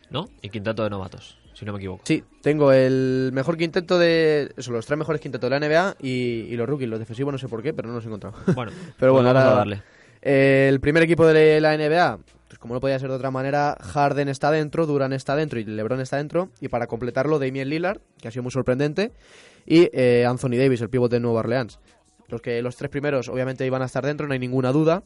[0.10, 0.28] ¿no?
[0.42, 2.02] Y quinteto de novatos, si no me equivoco.
[2.06, 4.52] Sí, tengo el mejor quinteto de.
[4.58, 6.90] Eso, los tres mejores quintetos de la NBA y, los rookies.
[6.90, 8.36] Los defensivos no sé por qué, pero no los he encontrado.
[8.54, 9.84] Bueno, pero bueno, pues vamos a darle.
[10.22, 12.20] El primer equipo de la NBA,
[12.52, 15.64] pues como no podía ser de otra manera, Harden está dentro, Duran está dentro y
[15.64, 16.50] LeBron está dentro.
[16.60, 19.14] Y para completarlo, Damian Lillard, que ha sido muy sorprendente,
[19.66, 21.80] y eh, Anthony Davis, el pivote de Nueva Orleans.
[22.28, 25.02] Los que los tres primeros obviamente iban a estar dentro, no hay ninguna duda.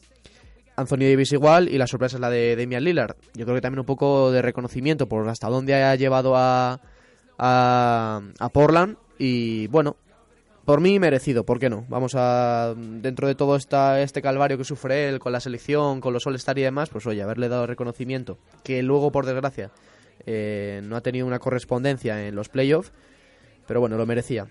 [0.74, 3.14] Anthony Davis igual y la sorpresa es la de Damian Lillard.
[3.34, 6.80] Yo creo que también un poco de reconocimiento por hasta dónde ha llevado a,
[7.38, 9.98] a, a Portland y bueno,
[10.66, 11.86] por mí merecido, ¿por qué no?
[11.88, 16.26] Vamos a, dentro de todo este calvario que sufre él con la selección, con los
[16.26, 19.70] All-Star y demás, pues oye, haberle dado reconocimiento, que luego, por desgracia,
[20.26, 22.92] eh, no ha tenido una correspondencia en los playoffs,
[23.68, 24.48] pero bueno, lo merecía.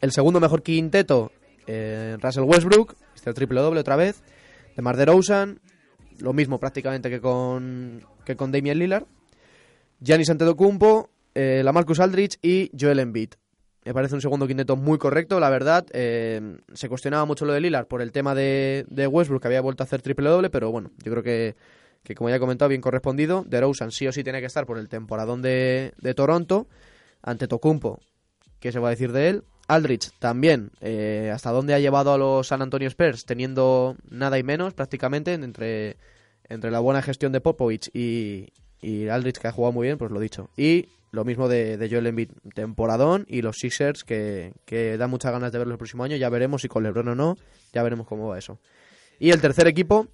[0.00, 1.32] El segundo mejor quinteto,
[1.66, 4.22] eh, Russell Westbrook, este triple doble otra vez,
[4.76, 5.60] de Mar DeRozan,
[6.20, 9.06] lo mismo prácticamente que con, que con Damian Lillard,
[10.00, 13.41] Giannis Antetokounmpo, eh, la Marcus Aldrich y Joel Embiid.
[13.84, 15.86] Me parece un segundo quinteto muy correcto, la verdad.
[15.92, 19.60] Eh, se cuestionaba mucho lo de Lillard por el tema de, de Westbrook, que había
[19.60, 21.56] vuelto a hacer triple doble, pero bueno, yo creo que,
[22.04, 23.42] que como ya he comentado, bien correspondido.
[23.42, 26.68] De DeRozan sí o sí tiene que estar por el temporadón de, de Toronto,
[27.22, 27.98] ante Tocumpo,
[28.60, 29.44] ¿qué se va a decir de él?
[29.68, 34.42] Aldrich también, eh, hasta dónde ha llevado a los San Antonio Spurs, teniendo nada y
[34.42, 35.96] menos prácticamente entre,
[36.48, 40.10] entre la buena gestión de Popovich y, y Aldrich, que ha jugado muy bien, pues
[40.10, 40.50] lo dicho.
[40.56, 45.30] Y lo mismo de, de Joel Embiid, temporadón, y los Sixers, que, que dan muchas
[45.30, 46.16] ganas de verlo el próximo año.
[46.16, 47.36] Ya veremos si con LeBron o no,
[47.72, 48.58] ya veremos cómo va eso.
[49.18, 50.08] Y el tercer equipo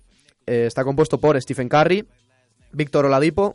[0.46, 2.04] eh, está compuesto por Stephen Curry,
[2.72, 3.54] Víctor Oladipo,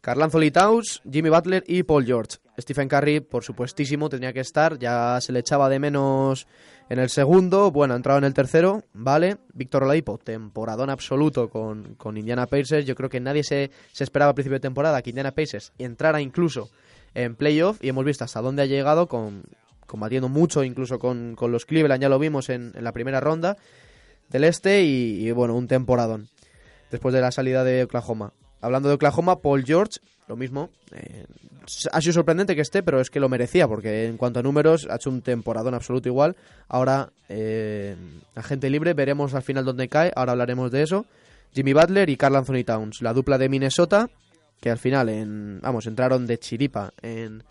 [0.00, 2.38] Carl Anthony Towns, Jimmy Butler y Paul George.
[2.58, 6.46] Stephen Curry, por supuestísimo, tenía que estar, ya se le echaba de menos
[6.88, 9.38] en el segundo, bueno, ha entrado en el tercero, vale.
[9.52, 12.86] Víctor Oladipo, temporadón absoluto con, con Indiana Pacers.
[12.86, 16.20] Yo creo que nadie se, se esperaba a principio de temporada que Indiana Pacers entrara
[16.20, 16.70] incluso
[17.14, 19.44] en playoff y hemos visto hasta dónde ha llegado con
[19.86, 23.56] combatiendo mucho incluso con, con los Cleveland, ya lo vimos en, en la primera ronda
[24.28, 26.28] del este y, y, bueno, un temporadón
[26.90, 28.32] después de la salida de Oklahoma.
[28.60, 30.70] Hablando de Oklahoma, Paul George, lo mismo.
[30.92, 31.24] Eh,
[31.92, 34.86] ha sido sorprendente que esté, pero es que lo merecía, porque en cuanto a números
[34.90, 36.36] ha hecho un temporadón absoluto igual.
[36.68, 37.96] Ahora, eh,
[38.34, 41.06] agente libre, veremos al final dónde cae, ahora hablaremos de eso.
[41.54, 44.10] Jimmy Butler y Carl Anthony Towns, la dupla de Minnesota,
[44.60, 47.42] que al final, en, vamos, entraron de chiripa en,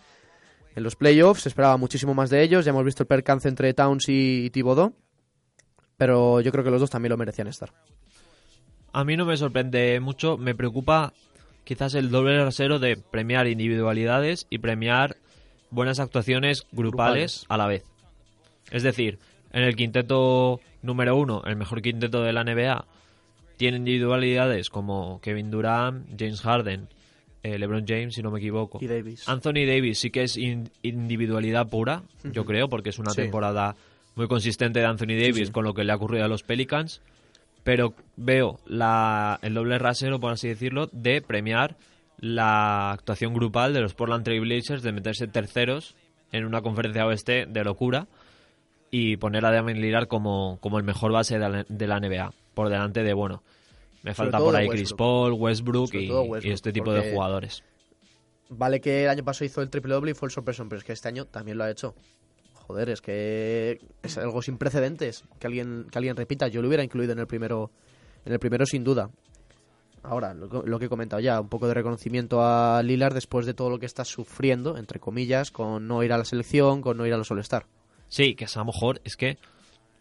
[0.75, 3.73] en los playoffs, se esperaba muchísimo más de ellos, ya hemos visto el percance entre
[3.73, 4.63] Towns y, y
[5.97, 7.71] pero yo creo que los dos también lo merecían estar.
[8.91, 11.13] A mí no me sorprende mucho, me preocupa
[11.65, 15.17] quizás el doble rasero de premiar individualidades y premiar
[15.71, 17.83] buenas actuaciones grupales, grupales, a la vez.
[18.71, 19.19] Es decir,
[19.51, 22.85] en el quinteto número uno, el mejor quinteto de la NBA,
[23.57, 26.87] tiene individualidades como Kevin Durant, James Harden,
[27.43, 28.79] eh, LeBron James, si no me equivoco.
[28.81, 29.27] Y Davis.
[29.29, 32.31] Anthony Davis sí que es in individualidad pura, uh -huh.
[32.31, 33.17] yo creo, porque es una Sí.
[33.21, 33.75] temporada
[34.15, 35.51] muy consistente de Anthony Davis sí.
[35.51, 37.01] con lo que le ha ocurrido a los Pelicans
[37.65, 41.75] pero veo la, el doble rasero, por así decirlo, de premiar
[42.19, 45.95] la actuación grupal de los Portland Trail Blazers, de meterse terceros
[46.31, 48.07] en una conferencia oeste de locura
[48.91, 52.33] y poner a Damian Lillard como, como el mejor base de la, de la NBA,
[52.53, 53.41] por delante de, bueno,
[54.03, 54.77] me falta por ahí Westbrook.
[54.77, 57.63] Chris Paul, Westbrook y, todo y Westbrook, este tipo de jugadores.
[58.49, 60.85] Vale que el año pasado hizo el triple doble y fue el sorpresón, pero es
[60.85, 61.95] que este año también lo ha hecho.
[62.67, 66.47] Joder, es que es algo sin precedentes que alguien que alguien repita.
[66.47, 67.69] Yo lo hubiera incluido en el primero,
[68.25, 69.09] en el primero sin duda.
[70.03, 73.45] Ahora, lo, que- lo que he comentado ya, un poco de reconocimiento a Lillard después
[73.47, 76.97] de todo lo que está sufriendo, entre comillas, con no ir a la selección, con
[76.97, 77.65] no ir a los All-Star.
[78.07, 79.37] Sí, que es a lo mejor, es que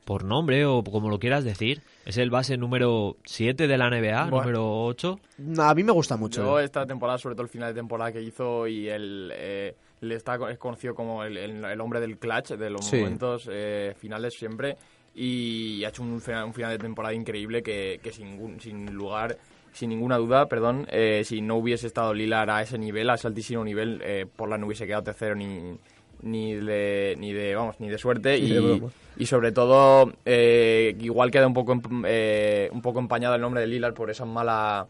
[0.05, 4.24] por nombre o como lo quieras decir, es el base número 7 de la NBA,
[4.29, 4.37] Bueno.
[4.40, 5.18] número 8.
[5.59, 6.42] A mí me gusta mucho.
[6.42, 6.64] Yo eh.
[6.64, 10.38] esta temporada, sobre todo el final de temporada que hizo y el eh, le está
[10.50, 12.96] es conocido como el, el- el hombre del clutch, de los Sí.
[12.96, 14.76] momentos eh, finales siempre
[15.14, 19.37] y ha hecho un final, un final de temporada increíble que, que sin, sin lugar
[19.72, 23.26] sin ninguna duda, perdón, eh, si no hubiese estado Lilar a ese nivel, a ese
[23.26, 25.76] altísimo nivel, eh, Portland no hubiese quedado tercero ni
[26.22, 31.30] ni de ni de vamos ni de suerte y, de y sobre todo eh, igual
[31.30, 34.87] queda un poco eh, un poco empañado el nombre de Lillard por esa mala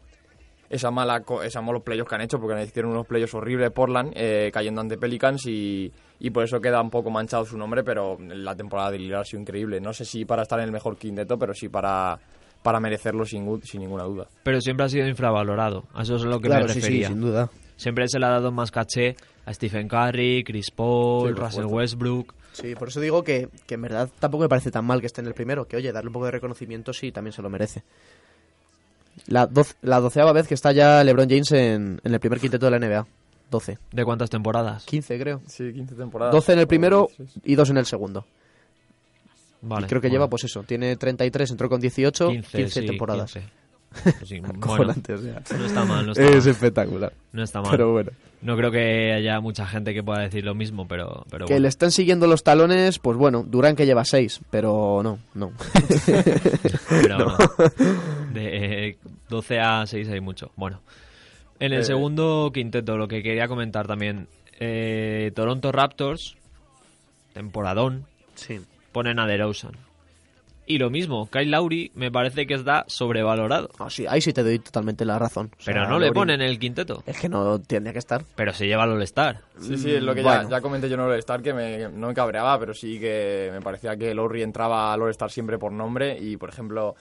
[0.71, 4.13] esa mala co- esa malos playoffs que han hecho porque hicieron unos playoffs horribles Portland
[4.17, 8.17] eh, cayendo ante Pelicans y, y por eso queda un poco manchado su nombre pero
[8.21, 10.97] la temporada de Lillard ha sido increíble no sé si para estar en el mejor
[10.97, 12.19] quinteto pero sí para
[12.63, 15.85] para merecerlo sin, sin ninguna duda Pero siempre ha sido infravalorado.
[15.93, 17.09] A eso es a lo que Claro, me sí, sí, refería.
[17.09, 17.51] sin duda.
[17.77, 21.77] Siempre se le ha dado más caché a Stephen Curry, Chris Paul, Sí, Russell supuesto.
[21.77, 22.35] Westbrook.
[22.53, 25.21] Sí, por eso digo que, que en verdad tampoco me parece tan mal que esté
[25.21, 27.83] en el primero, que oye, darle un poco de reconocimiento sí también se lo merece.
[29.27, 32.67] La, doce- la doceava vez que está ya LeBron James en, en el primer quinteto
[32.71, 33.07] de la NBA.
[33.51, 33.79] 12.
[33.93, 34.85] ¿De cuántas temporadas?
[34.85, 35.41] 15 creo.
[35.47, 37.09] sí 15 temporadas 12 en el primero
[37.45, 38.27] y 2 en el segundo.
[39.63, 39.87] Vale.
[39.87, 43.33] y creo que bueno, lleva pues eso, tiene 33, entró con 18, 15, sí, temporadas.
[43.33, 43.49] 15.
[44.03, 45.43] Pues sí, bueno, Acojonante, o sea.
[45.59, 46.49] no está mal, no está Es mal.
[46.49, 47.13] espectacular.
[47.33, 47.71] No está mal.
[47.71, 48.11] Pero bueno.
[48.43, 51.63] No creo que haya mucha gente que pueda decir lo mismo, pero, pero Que bueno.
[51.63, 55.53] le están siguiendo los talones, pues bueno, Durán que lleva 6, pero no, no.
[56.91, 57.37] Pero No.
[58.33, 58.97] De eh,
[59.31, 60.51] 12 a 6 hay mucho.
[60.57, 60.81] Bueno.
[61.61, 61.85] En el Eh.
[61.85, 64.29] segundo quinteto, lo que quería comentar también.
[64.61, 66.37] eh, Toronto Raptors,
[67.33, 68.05] temporadón,
[68.35, 68.61] Sí.
[68.93, 69.73] ponen a DeRozan.
[70.67, 73.69] Y lo mismo, Kyle Lowry me parece que está sobrevalorado.
[73.79, 75.51] Ah, sí, ahí sí te doy totalmente la razón.
[75.59, 77.03] O sea, Pero no le Lowry- ponen el quinteto.
[77.07, 78.25] Es que no tendría que estar.
[78.35, 79.41] Pero se lleva al All-Star.
[79.61, 80.45] Sí, sí, es lo que Bueno.
[80.45, 83.51] ya, ya comenté yo en All-Star, que me, que no me cabreaba, pero sí que
[83.53, 86.95] me parecía que Lowry entraba al All-Star siempre por nombre y, por ejemplo,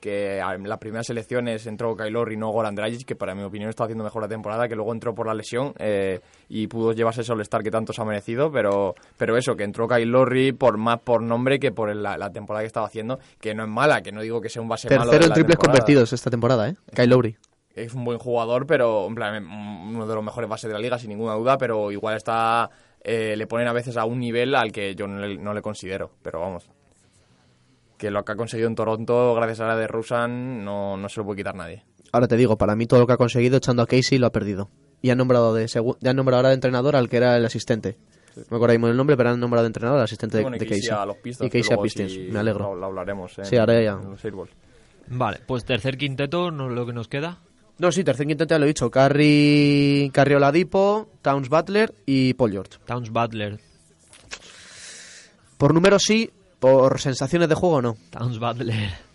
[0.00, 3.70] que en las primeras elecciones entró Kylor y no Goran Dragic, que para mi opinión
[3.70, 7.20] está haciendo mejor la temporada, que luego entró por la lesión eh, y pudo llevarse
[7.20, 11.00] ese All-Star que tanto se ha merecido, pero, pero eso, que entró Kylor por más
[11.00, 14.12] por nombre que por la, la, temporada que estaba haciendo, que no es mala, que
[14.12, 15.10] no digo que sea un base Tercero malo.
[15.12, 17.06] Tercero en triples convertidos esta temporada, ¿eh?
[17.06, 17.36] Lowry
[17.74, 20.98] es un buen jugador, pero en plan, uno de los mejores bases de la liga,
[20.98, 22.68] sin ninguna duda, pero igual está
[23.02, 25.62] eh, le ponen a veces a un nivel al que yo no le, no le,
[25.62, 26.68] considero, pero vamos.
[28.00, 31.20] Que lo que ha conseguido en Toronto, gracias a la de Rusan, no, no se
[31.20, 31.84] lo puede quitar nadie.
[32.12, 34.32] Ahora te digo, para mí todo lo que ha conseguido echando a Casey lo ha
[34.32, 34.70] perdido.
[35.02, 37.98] Y han nombrado de ya han nombrado ahora de entrenador al que era el asistente.
[38.36, 40.66] No me acuerdo el nombre, pero han nombrado de entrenador al asistente de, bueno, de
[40.66, 40.88] Casey.
[40.88, 42.72] A los Pistons, y Casey a Pistons, si me alegro.
[42.72, 43.38] Lo, lo hablaremos.
[43.38, 43.98] En, sí, ahora ya.
[45.08, 47.36] Vale, pues tercer quinteto, ¿no, lo que nos queda.
[47.76, 48.90] No, sí, tercer quinteto ya lo he dicho.
[48.90, 52.78] Carry, Carry Oladipo, Towns Butler y Paul George.
[52.86, 53.60] Towns Butler.
[55.58, 56.30] Por números sí,
[56.60, 57.96] por sensaciones de juego no.
[58.10, 59.10] Towns Butler.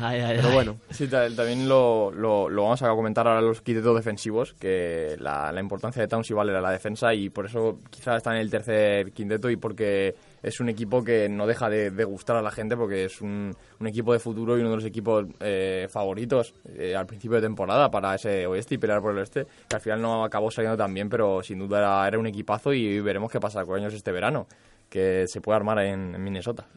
[0.00, 0.76] Ay, ay, Pero bueno.
[0.90, 5.60] Sí, también lo, lo, lo, vamos a comentar ahora los quintetos defensivos, que la, la
[5.60, 8.48] importancia de Towns y Butler a la defensa y por eso quizás está en el
[8.48, 12.52] tercer quinteto y porque es un equipo que no deja de, de gustar a la
[12.52, 16.54] gente porque es un, un, equipo de futuro y uno de los equipos eh, favoritos
[16.76, 19.82] eh, al principio de temporada para ese oeste y pelear por el oeste, que al
[19.82, 23.32] final no acabó saliendo tan bien, pero sin duda era, era un equipazo y veremos
[23.32, 24.46] qué pasa con ellos este verano,
[24.88, 26.68] que se puede armar en, en Minnesota.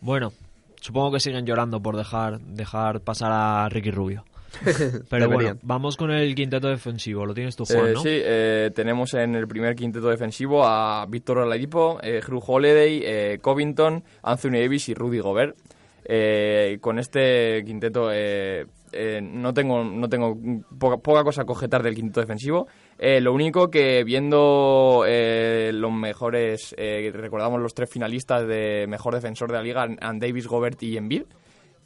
[0.00, 0.32] Bueno,
[0.80, 4.24] supongo que siguen llorando por dejar, dejar pasar a Ricky Rubio.
[5.10, 7.24] Pero bueno, vamos con el quinteto defensivo.
[7.24, 8.00] Lo tienes tú, Juan, Eh, ¿no?
[8.02, 13.38] Sí, eh, tenemos en el primer quinteto defensivo a Víctor Oladipo, eh, Drew Holiday, eh,
[13.40, 15.56] Covington, Anthony Davis y Rudy Gobert.
[16.04, 20.36] Eh, con este quinteto eh, eh, no tengo no tengo
[20.78, 22.66] poca, poca cosa que objetar del quinteto defensivo.
[23.02, 29.14] Eh, lo único que viendo eh, los mejores, eh, recordamos los tres finalistas de mejor
[29.14, 30.98] defensor de la liga, and Davis, Gobert y.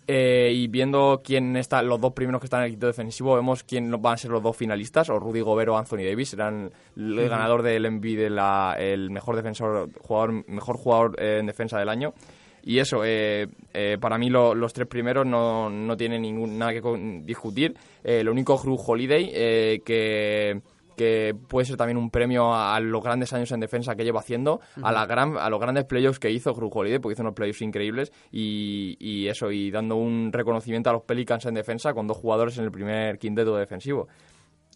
[0.06, 3.62] Eh, y viendo quién está, los dos primeros que están en el quinto defensivo, vemos
[3.62, 7.28] quién van a ser los dos finalistas, o Rudy Gobert o Anthony Davis, serán el
[7.28, 12.12] ganador del MVP, de la, el mejor defensor, jugador, mejor jugador en defensa del año.
[12.64, 16.72] Y eso, eh, eh, para mí lo- los tres primeros no, no tienen ningún, nada
[16.72, 16.82] que
[17.24, 17.74] discutir.
[18.02, 20.60] Eh, lo único Drew Holiday, que,
[20.96, 24.20] que puede ser también un premio a, a los grandes años en defensa que lleva
[24.20, 27.62] haciendo, a, la gran, a los grandes playoffs que hizo Holiday, porque hizo unos playoffs
[27.62, 32.16] increíbles, y, y eso, y dando un reconocimiento a los Pelicans en defensa con dos
[32.16, 34.08] jugadores en el primer quinteto defensivo.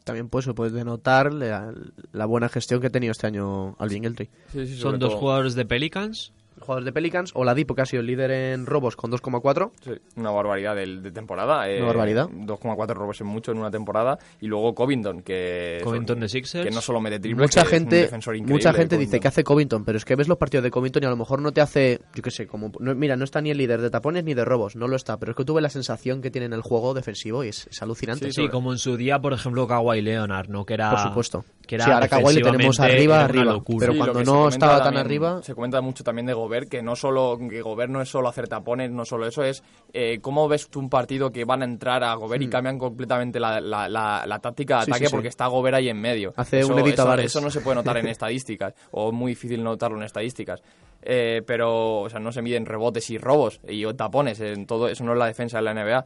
[0.05, 1.73] También pues se puede denotar la,
[2.13, 4.31] la buena gestión que ha tenido este año Alvin Gentry.
[4.79, 6.33] Son dos jugadores de Pelicans.
[6.61, 9.71] Jugadores de Pelicans, Oladipo que ha sido el líder en robos con 2,4.
[9.83, 11.69] Sí, una barbaridad del- de, temporada.
[11.69, 12.29] eh, Una barbaridad.
[12.29, 14.19] 2,4 robos es mucho en una temporada.
[14.41, 16.65] Y luego Covington, que, Covington de Sixers.
[16.67, 19.21] que no solo mete triples, Mucha que es un gente, defensor increíble, mucha gente dice
[19.21, 21.41] que hace Covington, pero es que ves los partidos de Covington y a lo mejor
[21.43, 23.91] no te hace, yo qué sé, como no- mira, no está ni el líder de
[23.91, 26.47] tapones ni de robos, no lo está, pero es que tuve la sensación que tiene
[26.47, 28.33] en el juego defensivo y es, es alucinante.
[28.33, 30.65] Sí, como en su día, por ejemplo, Kawhi Leonard, ¿no?
[30.65, 31.45] Que era, Por supuesto.
[31.69, 33.79] Que era Sí, ahora Kawhi le tenemos arriba, arriba, locura.
[33.81, 36.83] pero Sí, cuando no estaba tan también- arriba- Se comenta mucho también de Gobert, que
[36.83, 40.49] no solo que Gobert no es solo hacer tapones, no solo eso, es eh, cómo
[40.49, 43.87] ves tú un partido que van a entrar a Gobert y cambian completamente la, la,
[43.89, 44.85] la- la táctica de.
[44.87, 45.13] Sí, ataque sí, sí.
[45.15, 46.33] porque está Gobert ahí en medio.
[46.37, 49.63] Hace eso, un eso, eso no se puede notar en estadísticas, o es muy difícil
[49.63, 50.63] notarlo en estadísticas.
[51.03, 55.05] Eh, pero, o sea, no se miden rebotes y robos y tapones, en todo eso
[55.05, 56.05] no es la defensa de la NBA.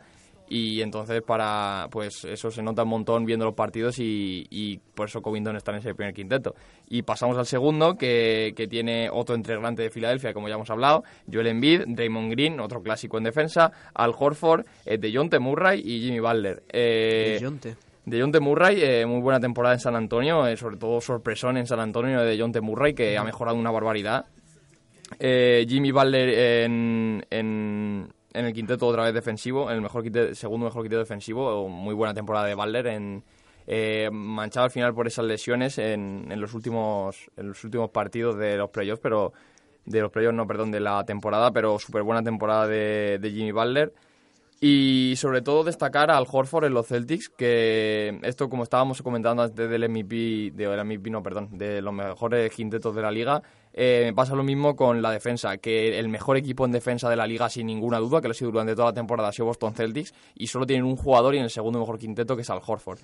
[0.49, 5.09] Y entonces para pues eso se nota un montón viendo los partidos y, y por
[5.09, 6.55] eso Covington está en ese primer quinteto.
[6.89, 11.05] Y pasamos al segundo, que, que tiene otro integrante de Filadelfia, como ya hemos hablado,
[11.33, 16.21] Joel Embiid, Draymond Green, otro clásico en defensa, Al Horford, eh, DeJounte Murray y Jimmy
[16.21, 16.63] Butler.
[16.69, 17.77] Eh, Dejounte.
[18.05, 21.67] de Jonte Murray, eh, muy buena temporada en San Antonio, eh, sobre todo sorpresón en
[21.67, 24.27] San Antonio de Jonte Murray, que ha mejorado una barbaridad.
[25.19, 26.29] Eh, Jimmy Butler
[26.65, 31.01] en, en, en el quinteto otra vez defensivo, en el mejor quinteto- segundo mejor quinteto
[31.01, 33.25] defensivo, muy buena temporada de Butler, en,
[33.67, 38.37] eh, manchado al final por esas lesiones en, en los últimos en los últimos partidos
[38.37, 39.33] de los playoffs, pero
[39.85, 43.53] de los playoffs no, perdón, de la temporada, pero súper buena temporada de, de Jimmy
[43.53, 43.93] Butler.
[44.61, 49.69] Y sobre todo destacar al Horford en los Celtics, que esto como estábamos comentando antes
[49.69, 53.43] del MVP, del MVP no, perdón, de los mejores quintetos de la liga,
[53.75, 57.27] eh, pasa lo mismo con la defensa, que el mejor equipo en defensa de la
[57.27, 59.75] liga sin ninguna duda, que lo ha sido durante toda la temporada, ha sido Boston
[59.75, 62.61] Celtics, y solo tienen un jugador y en el segundo mejor quinteto que es al
[62.67, 62.99] Horford.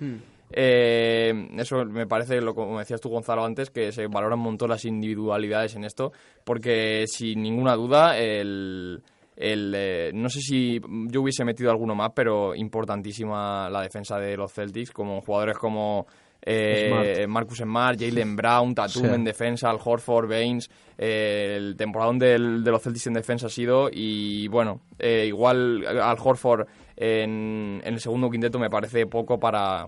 [0.51, 4.69] Eh, eso me parece, lo como decías tú Gonzalo antes, que se valoran un montón
[4.69, 6.11] las individualidades en esto,
[6.43, 9.01] porque sin ninguna duda el...
[9.41, 14.35] El, eh, no sé si yo hubiese metido alguno más, pero importantísima la defensa de
[14.35, 16.07] los Celtics, como jugadores como
[16.41, 17.27] eh, Smart.
[17.29, 19.13] Marcus Smart, Jalen Brown, Tatum Sí.
[19.13, 20.69] en defensa, Al Horford, Baines.
[20.97, 25.85] eh, el temporadón del- de los Celtics en defensa ha sido, y bueno, eh, igual
[25.87, 26.67] Al Horford
[26.97, 29.87] en, en el segundo quinteto me parece poco para,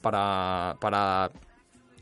[0.00, 1.30] para, para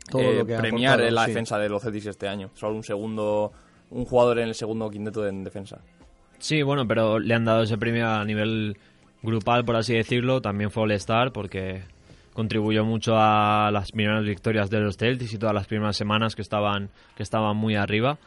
[0.09, 1.31] Todo eh, lo que ha premiar aportado, la sí.
[1.31, 2.49] defensa de los Celtics este año.
[2.53, 3.51] Solo un segundo,
[3.89, 5.79] un jugador en el segundo quinteto en defensa.
[6.39, 8.77] Sí, bueno, pero le han dado ese premio a nivel
[9.21, 10.41] grupal, por así decirlo.
[10.41, 11.83] También fue All-Star porque
[12.33, 16.41] contribuyó mucho a las primeras victorias de los Celtics y todas las primeras semanas que
[16.41, 18.17] estaban, que estaban muy arriba.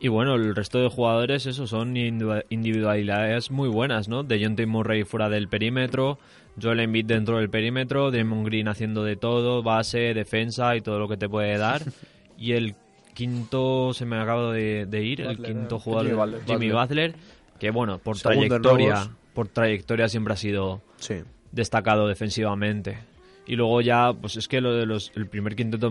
[0.00, 4.24] Y bueno, el resto de jugadores, eso, son individu- individualidades muy buenas, ¿no?
[4.24, 4.66] De John T.
[4.66, 6.18] Murray fuera del perímetro,
[6.60, 11.08] Joel Embiid dentro del perímetro, Draymond Green haciendo de todo, base, defensa y todo lo
[11.08, 11.82] que te puede dar.
[12.38, 12.74] Y el
[13.14, 15.80] quinto, se me acaba de, de ir, el quinto eh.
[15.80, 16.42] jugador, Jimmy Butler.
[16.46, 17.14] Jimmy Butler,
[17.60, 21.16] que bueno, por Segundo trayectoria, por trayectoria siempre ha sido Sí.
[21.52, 22.98] destacado defensivamente.
[23.46, 25.90] Y luego ya, pues es que lo de los, el primer quinteto,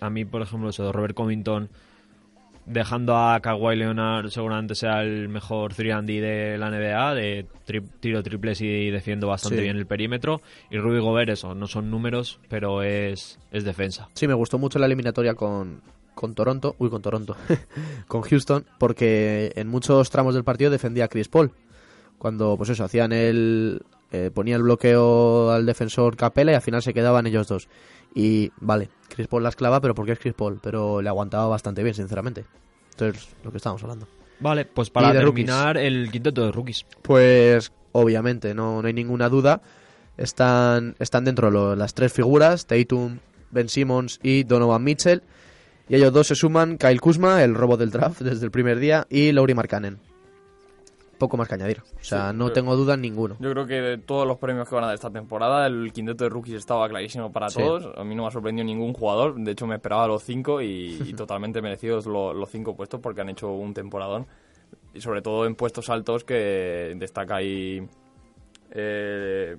[0.00, 1.68] a mí, por ejemplo, eso de Robert Covington,
[2.66, 8.22] dejando a Kawhi Leonard, seguramente sea el mejor 3D de la NBA, de tri- tiro
[8.22, 9.62] triples y defiendo bastante Sí.
[9.62, 10.40] bien el perímetro.
[10.70, 14.08] Y Ruby Gobert, eso, no son números, pero es, es defensa.
[14.14, 15.80] Sí, me gustó mucho la eliminatoria con,
[16.14, 17.34] con Toronto, uy, con Toronto,
[18.06, 21.50] con Houston, porque en muchos tramos del partido defendía a Chris Paul.
[22.20, 23.82] Cuando, pues eso, hacían el.
[24.12, 27.66] eh, ponía el bloqueo al defensor Capela y al final se quedaban ellos dos.
[28.14, 31.82] Y vale, Chris Paul las clava, pero porque es Chris Paul, pero le aguantaba bastante
[31.82, 32.44] bien, sinceramente.
[32.92, 34.06] Entonces, lo que estábamos hablando.
[34.40, 36.84] Vale, pues para terminar el quinteto de rookies.
[37.02, 39.62] Pues obviamente, no, no hay ninguna duda.
[40.16, 43.18] Están, están dentro lo- las tres figuras, Tatum,
[43.50, 45.22] Ben Simmons y Donovan Mitchell.
[45.88, 49.06] Y ellos dos se suman Kyle Kuzma, el robo del draft desde el primer día,
[49.10, 49.98] y Laurie Markkanen.
[51.20, 51.80] Poco más que añadir.
[51.80, 53.36] O sea, Sí, no pero- tengo duda en ninguno.
[53.38, 56.24] Yo creo que de todos los premios que van a dar esta temporada, el quinteto
[56.24, 57.60] de rookies estaba clarísimo para Sí.
[57.60, 57.96] todos.
[57.96, 59.34] A mí no me ha sorprendido ningún jugador.
[59.36, 63.20] De hecho, me esperaba los cinco y, y totalmente merecidos lo- los cinco puestos porque
[63.20, 64.26] han hecho un temporadón.
[64.94, 67.86] Y sobre todo en puestos altos que destaca ahí
[68.70, 69.56] eh,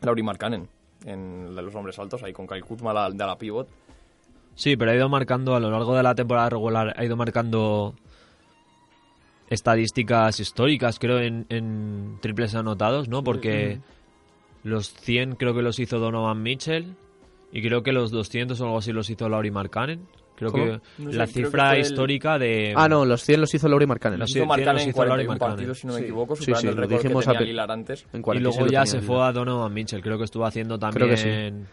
[0.00, 0.68] Lauri Markkanen
[1.04, 3.68] en los hombres altos, ahí con Kyle Kuzma la- de la pivot.
[4.54, 7.94] Sí, pero ha ido marcando a lo largo de la temporada regular, ha ido marcando
[9.50, 13.22] estadísticas históricas, creo, en, en triples anotados, ¿no?
[13.24, 13.80] Porque
[14.64, 16.94] los 100 creo que los hizo Donovan Mitchell
[17.52, 20.06] y creo que los 200 o algo así los hizo Laurie Markkanen.
[20.36, 20.64] Creo ¿Cómo?
[20.66, 22.72] que No sé, la creo que cifra el- histórica de...
[22.76, 24.20] Ah, no, los 100 los hizo Laurie Markkanen.
[24.20, 25.56] Los Hizo 100 Markkanen los en hizo Lauri 41 Markkanen.
[25.56, 26.04] partidos, si no me Sí.
[26.04, 28.06] equivoco, Sí, superando sí, el récord que dijimos tenía a- antes.
[28.12, 30.90] En Y 46 luego ya se fue a Donovan Mitchell, creo que estuvo haciendo Creo
[30.92, 31.10] también...
[31.10, 31.66] que sí.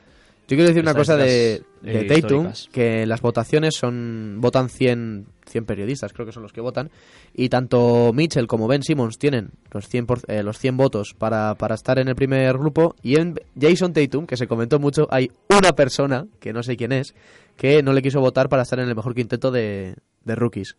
[0.47, 5.25] Yo quiero decir una cosa de, de eh, Tatum, que las votaciones son votan 100,
[5.47, 6.91] 100 periodistas, creo que son los que votan,
[7.33, 11.55] y tanto Mitchell como Ben Simmons tienen los 100, por- eh, los 100 votos para,
[11.55, 15.31] para estar en el primer grupo, y en Jason Tatum, que se comentó mucho, hay
[15.49, 17.15] una persona, que no sé quién es,
[17.57, 20.75] que no le quiso votar para estar en el mejor quinteto de, de rookies.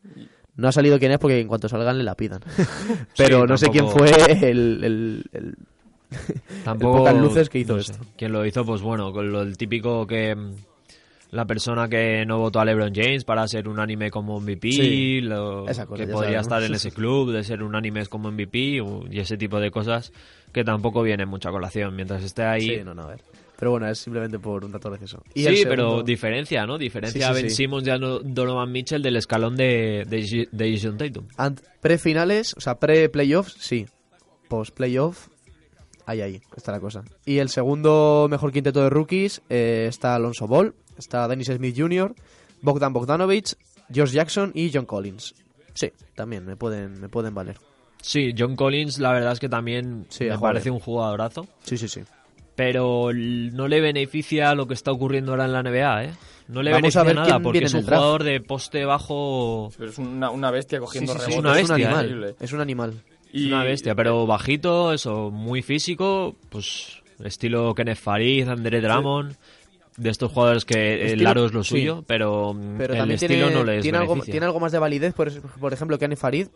[0.54, 2.40] No ha salido quién es porque en cuanto salgan le la pidan.
[3.16, 4.10] Pero no sé quién fue
[4.48, 5.54] el- el- el,
[6.64, 7.98] Tampoco, pocas luces que hizo no esto.
[8.16, 10.50] Quien lo hizo, pues bueno, con lo el típico que mm,
[11.32, 15.20] la persona que no votó a LeBron James para ser un anime como MVP, Sí,
[15.20, 16.46] lo- esa cosa, que podría sabemos.
[16.46, 18.58] estar en ese club, de ser un anime como MVP
[19.10, 20.12] y ese tipo de cosas
[20.52, 22.60] que tampoco vienen mucho a colación mientras esté ahí.
[22.62, 23.20] Sí, no, no, a ver.
[23.58, 25.22] Pero bueno, es simplemente por un dato gracioso.
[25.34, 26.76] Y Sí, pero diferencia, ¿no?
[26.76, 27.56] Diferencia Sí, a sí, Ben sí.
[27.56, 31.26] Simmons y a No- Donovan Mitchell del escalón de, de, de Jason Tatum.
[31.80, 33.86] Pre-finales, o sea, pre-playoffs, sí.
[34.48, 35.28] Post-playoff,
[36.06, 37.02] ahí, ahí, está la cosa.
[37.24, 42.14] Y el segundo mejor quinteto de rookies eh, está Alonso Ball, está Dennis Smith Jr.,
[42.62, 43.54] Bogdan Bogdanovich,
[43.94, 45.34] Josh Jackson y John Collins.
[45.74, 47.58] Sí, también me pueden, me pueden valer.
[48.00, 51.46] Sí, John Collins, la verdad es que también Sí, me a parece un jugadorazo.
[51.64, 52.00] Sí, sí, sí.
[52.54, 56.10] pero no le beneficia lo que está ocurriendo ahora en la NBA, ¿eh?
[56.48, 59.90] No le Vamos a beneficia ver nada porque es un jugador de poste bajo, Pero
[59.90, 61.44] es una, una bestia cogiendo Sí, sí, sí, rebotes.
[61.44, 61.98] una bestia, es un ¿eh?
[61.98, 62.36] animal.
[62.40, 63.02] Es un animal.
[63.40, 69.34] Es una bestia, pero bajito, eso, muy físico, pues estilo Kenneth Farid, André Drummond,
[69.96, 71.70] de estos jugadores que el Estilo- aro es lo sí.
[71.70, 74.78] suyo, pero, Pero el también estilo tiene, no les tiene, algo, tiene algo más de
[74.78, 76.48] validez, por, por ejemplo, Annie Farid.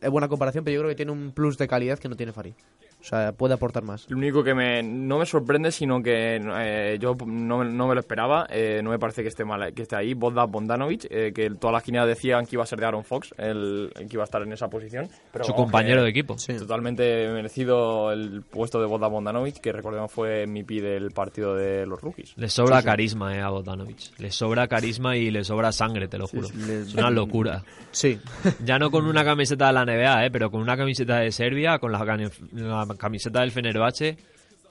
[0.00, 2.32] Es buena comparación, pero yo creo que tiene un plus de calidad que no tiene
[2.32, 2.54] Farid.
[3.00, 4.08] O sea, puede aportar más.
[4.08, 7.94] Lo único que me, no me sorprende, sino que eh, yo no, me- no me
[7.94, 11.32] lo esperaba, eh, no me parece que esté mal que esté ahí, Bogdan Bondanovic, eh,
[11.34, 14.14] que todas las quinielas decían que iba a ser de Aaron Fox, el, el que
[14.16, 15.08] iba a estar en esa posición.
[15.32, 16.38] Pero Su vamos, compañero de equipo.
[16.38, 16.56] Sí.
[16.56, 22.00] Totalmente merecido el puesto de Bogdan Bondanovic, que recordemos fue MVP del partido de los
[22.00, 22.34] rookies.
[22.36, 24.16] Le sobra carisma eh, a Bogdanovic.
[24.20, 26.46] Le sobra carisma y le sobra sangre, te lo juro.
[26.46, 27.64] Es una locura.
[27.90, 28.20] Sí.
[28.64, 30.30] Ya no con una camiseta de la NBA, ¿eh?
[30.30, 32.04] pero con una camiseta de Serbia, con la,
[32.52, 34.16] la camiseta del Fenerbahce,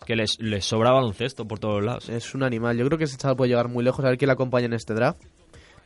[0.05, 2.09] que les, les sobra baloncesto por todos lados.
[2.09, 2.77] Es un animal.
[2.77, 4.03] Yo creo que ese chaval puede llegar muy lejos.
[4.03, 5.21] A ver quién le acompaña en este draft.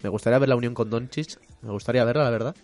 [0.03, 1.39] Me gustaría ver la unión con Doncic.
[1.61, 2.55] Me gustaría verla, la verdad.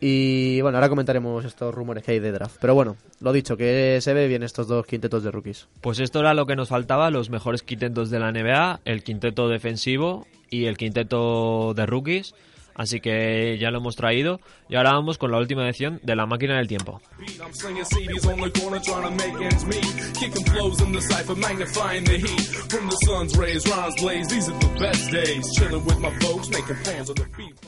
[0.00, 2.56] Y bueno, ahora comentaremos estos rumores que hay de draft.
[2.60, 5.68] Pero bueno, lo dicho, que se ve bien estos dos quintetos de rookies.
[5.80, 9.48] Pues esto era lo que nos faltaba, los mejores quintetos de la NBA, el quinteto
[9.48, 12.34] defensivo y el quinteto de rookies.
[12.74, 16.26] Así que ya lo hemos traído y ahora vamos con la última edición de la
[16.26, 17.00] máquina del tiempo.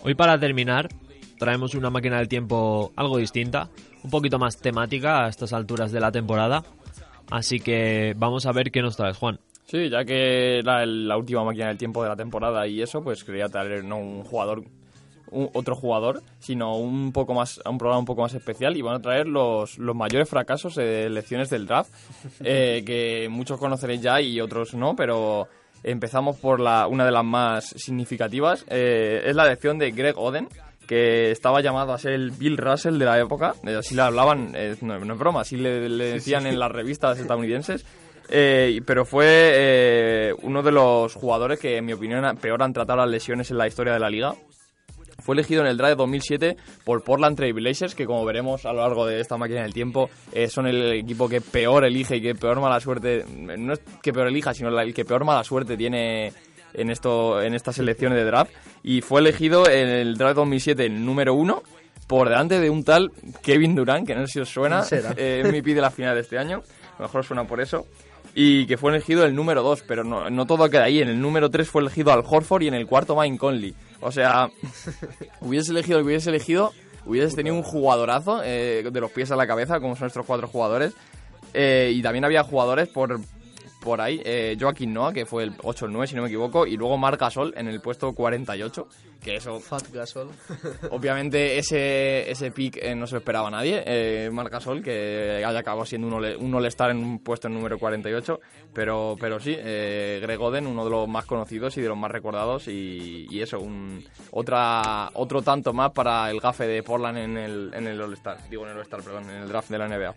[0.03, 0.89] Hoy para terminar
[1.39, 3.69] traemos una máquina del tiempo algo distinta,
[4.03, 6.65] un poquito más temática a estas alturas de la temporada.
[7.31, 9.39] Así que vamos a ver qué nos traes, Juan.
[9.67, 13.25] Sí, ya que era la última máquina del tiempo de la temporada y eso, pues
[13.25, 14.63] quería traer no un jugador
[15.31, 19.01] otro jugador, sino un poco más un programa un poco más especial y van a
[19.01, 21.91] traer los, los mayores fracasos de elecciones del draft,
[22.45, 25.49] eh, que muchos conoceréis ya y otros no, pero
[25.83, 30.49] empezamos por la, una de las más significativas, eh, es la elección de Greg Oden,
[30.87, 34.53] que estaba llamado a ser el Bill Russell de la época, eh, así le hablaban,
[34.81, 37.85] no, es broma, así le, decían en las revistas estadounidenses,
[38.29, 43.51] pero fue uno de los jugadores que, en mi opinión, peor han tratado las lesiones
[43.51, 44.35] en la historia de la liga.
[45.27, 48.72] Fue elegido en el draft de 2007 por Portland Trail Blazers, que como veremos a
[48.72, 52.22] lo largo de esta máquina del tiempo, eh, son el equipo que peor elige y
[52.22, 55.77] que peor mala suerte, no es que peor elija, sino el que peor mala suerte
[55.77, 56.33] tiene
[56.74, 58.53] en, esto, en estas elecciones de draft.
[58.85, 61.64] Y fue elegido en el draft 2007 el número uno
[62.07, 63.11] por delante de un tal
[63.43, 64.85] Kevin Durant, que no sé si os suena,
[65.16, 66.62] eh, MVP de la final de este año,
[66.99, 67.85] a lo mejor suena por eso
[68.39, 71.01] y que fue elegido el número 2, pero no, no todo queda ahí.
[71.01, 73.74] En el número 3 fue elegido Al Horford y en el cuarto Mike Conley.
[74.03, 74.51] O sea,
[75.41, 76.74] hubieses elegido lo hubieses elegido,
[77.07, 80.49] hubieses tenido un jugadorazo eh, de los pies a la cabeza, como son nuestros cuatro
[80.49, 80.93] jugadores.
[81.55, 83.18] Eh, y también había jugadores por,
[83.87, 86.76] por ahí, eh, Joaquín Noah, que fue el 8 9, si no me equivoco, y
[86.76, 88.89] luego Marc Gasol en el puesto 48,
[89.22, 89.61] que eso...
[89.61, 90.28] Fat Gasol.
[90.91, 95.57] obviamente ese, ese pick eh, no se lo esperaba nadie, eh, Marc Gasol, que haya
[95.57, 98.41] acabado siendo un, un All-Star en un puesto número 48,
[98.74, 102.11] pero, pero sí, eh, Greg Oden, uno de los más conocidos y de los más
[102.11, 107.37] recordados, y, y eso, un, otra, otro tanto más para el gafe de Portland en
[107.37, 110.12] el, en el All-Star, digo en el All-Star, perdón, en el draft de la NBA.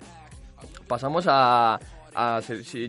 [0.88, 1.80] Pasamos a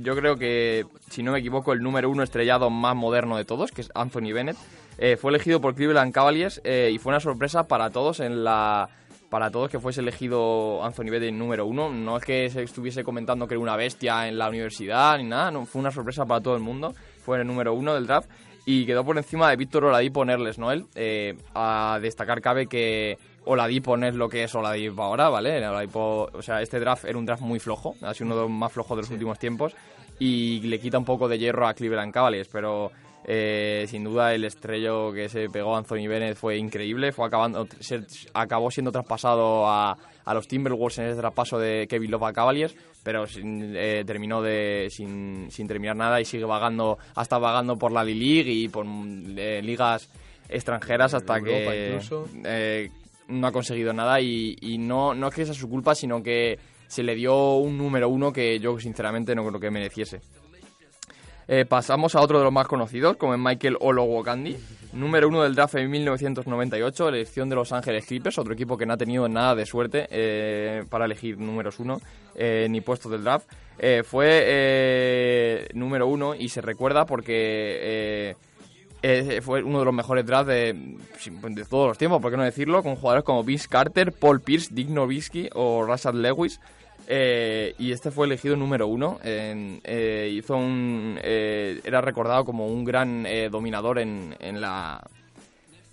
[0.00, 3.70] yo creo que, si no me equivoco, el número uno estrellado más moderno de todos,
[3.72, 4.56] que es Anthony Bennett.
[4.98, 8.88] Eh, fue elegido por Cleveland Cavaliers eh, y fue una sorpresa para todos en la
[9.30, 11.88] para todos que fuese elegido Anthony Bennett número uno.
[11.88, 15.50] No es que se estuviese comentando que era una bestia en la universidad ni nada,
[15.50, 16.94] no, fue una sorpresa para todo el mundo.
[17.24, 18.28] Fue el número uno del draft
[18.66, 20.86] y quedó por encima de Víctor Oladipo Nerles Noel.
[20.94, 23.18] Eh, a destacar cabe que
[23.50, 25.66] Oladipo no es lo que es Oladipo ahora, ¿vale?
[25.66, 28.50] Oladipo, o sea, este draft era un draft muy flojo, ha sido uno de los
[28.50, 29.74] más flojos de los últimos tiempos
[30.20, 32.92] y le quita un poco de hierro a Cleveland Cavaliers, pero
[33.24, 37.66] eh, sin duda el estrello que se pegó Anthony Bennett fue increíble, fue acabando,
[38.34, 42.76] acabó siendo traspasado a, a los Timberwolves en ese traspaso de Kevin Love a Cavaliers,
[43.02, 48.04] pero eh, terminó de, sin, sin, terminar nada y sigue vagando, hasta vagando por la
[48.04, 50.08] D-League y por eh, ligas
[50.48, 51.98] extranjeras hasta que
[52.44, 52.90] eh,
[53.30, 57.02] no ha conseguido nada y, no, no es que sea su culpa, sino que se
[57.02, 60.20] le dio un número uno que yo sinceramente no creo que mereciese.
[61.48, 64.56] Eh, pasamos a otro de los más conocidos, como es Michael Olowokandi,
[64.92, 68.92] número uno del draft en 1998, elección de Los Ángeles Clippers, otro equipo que no
[68.92, 72.00] ha tenido nada de suerte eh, para elegir números uno
[72.36, 73.50] eh, ni puestos del draft.
[74.04, 78.36] fue número uno y se recuerda porque
[79.42, 80.96] fue uno de los mejores drafts de,
[81.50, 84.74] de, todos los tiempos, por qué no decirlo, con jugadores como Vince Carter, Paul Pierce,
[84.74, 86.60] Dick Nowitzki o Rashad Lewis.
[87.12, 89.18] Eh, y este fue elegido número uno.
[89.24, 95.02] Eh, hizo un, eh, era recordado como un gran dominador en, en la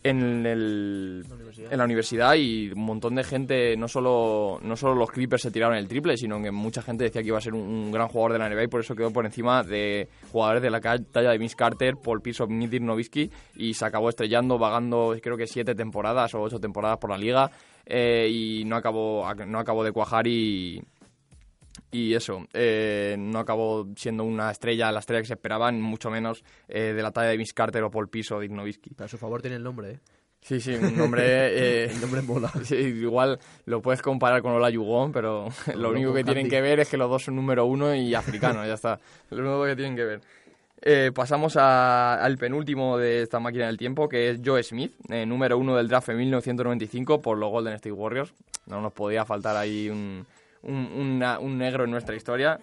[0.10, 1.26] en, el,
[1.70, 5.52] en la universidad y un montón de gente, no solo, no solo los Clippers se
[5.52, 8.34] tiraron el triple, sino que mucha gente decía que iba a ser un, gran jugador
[8.34, 11.38] de la NBA y por eso quedó por encima de jugadores de la talla de
[11.38, 16.34] Vince Carter, Paul Pierce Midir Nowitzki y se acabó estrellando, vagando creo que siete temporadas
[16.36, 17.52] o ocho temporadas por la liga
[17.86, 20.82] eh, y no acabó, no acabó de cuajar y,
[21.98, 26.44] y eso, eh, no acabó siendo una estrella, la estrella que se esperaban, mucho menos
[26.68, 28.92] eh, de la talla de Vince Carter o Paul Piso o Dick Nowitzki.
[28.94, 30.00] Pero a su favor tiene el nombre, ¿eh?
[30.40, 31.86] Sí, sí, un nombre...
[31.90, 32.52] el nombre mola.
[32.64, 36.80] Sí, igual lo puedes comparar con Ola Yugón, pero lo único que tienen que ver
[36.80, 39.00] es que los dos son número uno y africanos, ya está.
[39.32, 40.22] Lo único que tienen que ver.
[40.80, 44.94] Eh, pasamos al penúltimo de esta máquina del tiempo, que es Joe Smith,
[45.26, 48.32] número uno del draft en 1995 por los Golden State Warriors.
[48.68, 50.28] No nos podía faltar ahí un,
[50.68, 52.60] un, negro en nuestra historia.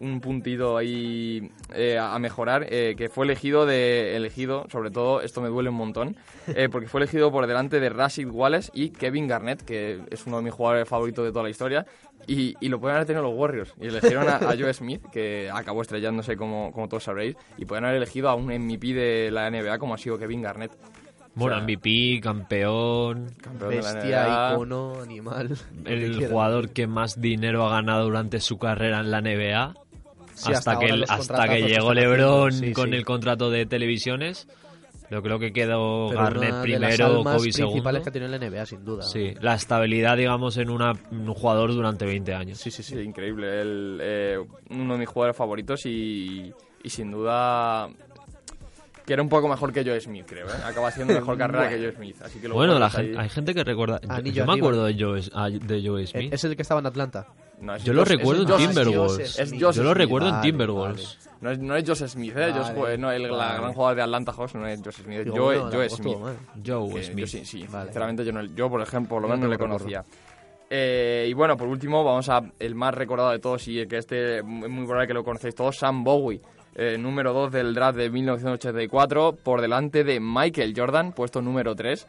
[0.00, 5.40] un puntito ahí eh, a mejorar, eh, que fue elegido de elegido, sobre todo, esto
[5.40, 9.26] me duele un montón, eh, porque fue elegido por delante de Rashid Wallace y Kevin
[9.26, 11.84] Garnett, que es uno de mis jugadores favoritos de toda la historia,
[12.28, 13.74] y, lo pueden haber tenido los Warriors.
[13.80, 17.84] Y eligieron a, a Joe Smith, que acabó estrellándose como, como todos sabréis, y pueden
[17.84, 20.72] haber elegido a un MVP de la NBA como ha sido Kevin Garnett.
[21.38, 24.52] Bueno, O sea, MVP, campeón, campeón de la Bestia, NBA.
[24.54, 25.50] icono, animal.
[25.84, 29.74] el jugador que más dinero ha ganado durante su carrera en la NBA.
[30.34, 32.96] Sí, hasta que, el- hasta que llegó LeBron sí, con sí.
[32.96, 34.46] el contrato de televisiones.
[35.10, 37.72] Yo creo que quedó Pero Garnett una de las primero, Kobe segundo.
[37.72, 39.02] principales que tiene la NBA, sin duda.
[39.04, 42.58] Sí, la estabilidad, digamos, en una, un jugador durante 20 años.
[42.58, 42.82] sí, sí.
[42.82, 42.94] sí.
[42.94, 43.60] Sí, increíble.
[43.62, 46.52] El, eh, uno de mis jugadores favoritos y,
[46.84, 47.88] y sin duda
[49.08, 50.46] que era un poco mejor que Joe Smith, creo.
[50.46, 50.52] ¿eh?
[50.66, 52.16] Acaba siendo mejor carrera que Joe Smith.
[52.22, 53.24] Así que Bueno, la pones gen- ahí.
[53.24, 53.98] hay gente que recuerda.
[54.02, 56.32] Yo, Anillo yo me acuerdo de Joe, a- de Joe Smith.
[56.34, 57.26] Es el que estaba en Atlanta.
[57.60, 59.38] No, es Yo lo recuerdo en Timberwolves.
[59.38, 61.18] Es Yo lo recuerdo en Vale, Timberwolves.
[61.40, 62.52] No es, no es Josh Smith, ¿eh?
[62.52, 63.58] Josh- no, el la vale.
[63.60, 65.56] gran jugador de Atlanta Hawks no es Josh Smith, es Joe,
[65.88, 66.16] Smith.
[66.66, 67.16] Joe Smith.
[67.16, 67.64] Yo sí, sí.
[67.70, 67.84] Vale.
[67.86, 70.04] Sinceramente, yo, no, yo, por ejemplo, por lo menos no no le conocía.
[70.70, 73.96] Eh, y bueno, por último, vamos a el más recordado de todos y el que
[73.98, 76.40] este es muy probable que lo conocéis todos, Sam Bowie.
[76.78, 82.06] Eh, número 2 del draft de 1984, por delante de Michael Jordan, puesto número 3.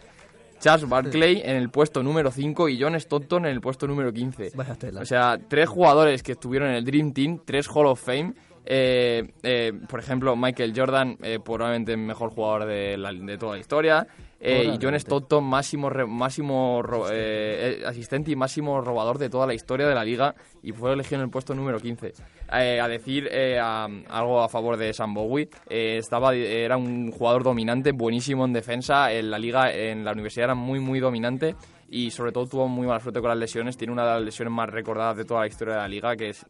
[0.59, 4.51] Charles Barkley en el puesto número 5 y John Stockton en el puesto número 15.
[4.55, 5.01] Vaya tela.
[5.01, 8.33] O sea, tres jugadores que estuvieron en el Dream Team, tres Hall of Fame.
[8.65, 13.53] Eh, eh, por ejemplo, Michael Jordan, eh, probablemente el mejor jugador de, la- de toda
[13.53, 14.05] la historia.
[14.41, 14.95] Eh, y John.
[14.95, 19.85] Stockton, máximo, re- máximo ro- eh, eh, asistente y máximo robador de toda la historia
[19.85, 20.33] de la liga.
[20.63, 22.13] Y fue elegido en el puesto número 15.
[22.53, 23.29] Eh, a decir
[23.61, 29.11] a- algo a favor de Sam Bowie, estaba, era un jugador dominante, buenísimo en defensa.
[29.11, 31.55] En la liga, en la universidad era muy, muy dominante
[31.89, 33.75] y sobre todo tuvo muy mala suerte con las lesiones.
[33.75, 36.29] Tiene una de las lesiones más recordadas de toda la historia de la liga, que
[36.29, 36.45] es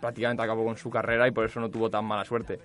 [0.00, 2.58] prácticamente acabó con su carrera y por eso no tuvo tan mala suerte.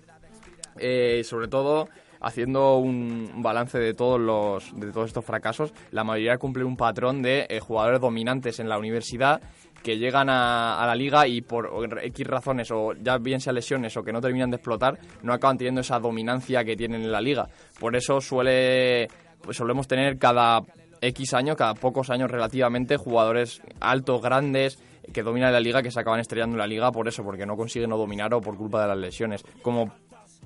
[1.24, 1.90] Sobre todo,
[2.24, 7.22] haciendo un balance de todos los de todos estos fracasos, la mayoría cumple un patrón
[7.22, 9.42] de eh, jugadores dominantes en la universidad
[9.84, 11.70] que llegan a, a la liga y por
[12.02, 15.58] X razones, o ya bien sea lesiones o que no terminan de explotar, no acaban
[15.58, 17.50] teniendo esa dominancia que tienen en la liga.
[17.80, 19.08] Por eso suele
[19.42, 20.62] pues solemos tener cada
[21.02, 24.80] X años, cada pocos años relativamente, jugadores altos, grandes,
[25.12, 27.58] que dominan la liga, que se acaban estrellando en la liga por eso, porque no
[27.58, 29.44] consiguen no dominar o por culpa de las lesiones.
[29.62, 29.92] Como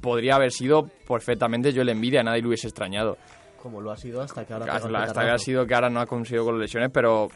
[0.01, 3.17] podría haber sido perfectamente yo le envidia, a nadie le hubiese extrañado.
[3.61, 4.73] Como lo ha sido hasta que ahora...
[4.75, 7.27] Hasta, hasta que ha sido que ahora no ha conseguido con las lesiones, pero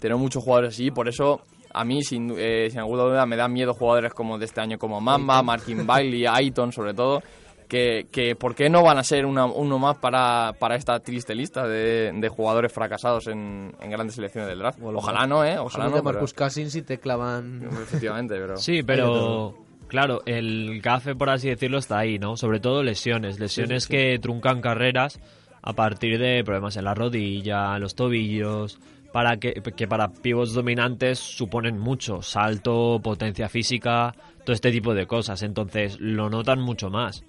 [0.00, 1.42] tenemos muchos jugadores así, por eso
[1.74, 4.78] a mí, sin, eh, sin alguna duda, me dan miedo jugadores como de este año,
[4.78, 7.22] como Mamba, Martin Bailey, Aiton, sobre todo,
[7.66, 11.34] que, que ¿por qué no van a ser una- uno más para, para esta triste
[11.34, 14.78] lista de, de jugadores fracasados en, en grandes selecciones del draft?
[14.82, 15.58] Ojalá no, ¿eh?
[15.58, 17.62] Ojalá no, de pero- Marcus Cousins y te clavan...
[17.82, 18.56] efectivamente, pero...
[18.58, 19.54] Sí, pero
[19.92, 22.38] claro, el gafe, por así decirlo, está ahí, ¿no?
[22.38, 25.20] Sobre todo lesiones, lesiones que truncan carreras
[25.60, 28.80] a partir de problemas en la rodilla, los tobillos,
[29.12, 34.14] para que, que para pivots dominantes suponen mucho, salto, potencia física,
[34.46, 37.22] todo este tipo de cosas, entonces lo notan mucho más.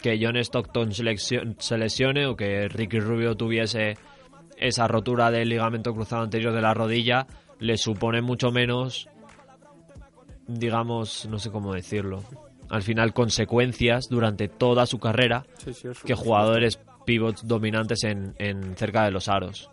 [0.00, 3.96] Que John Stockton se lesione o que Ricky Rubio tuviese
[4.56, 7.26] esa rotura del ligamento cruzado anterior de la rodilla
[7.58, 9.08] le supone mucho menos
[10.46, 12.22] digamos, no sé cómo decirlo,
[12.68, 18.34] al final consecuencias durante toda su carrera Sí, sí, es- que jugadores pivots dominantes en,
[18.38, 19.70] en cerca de los aros.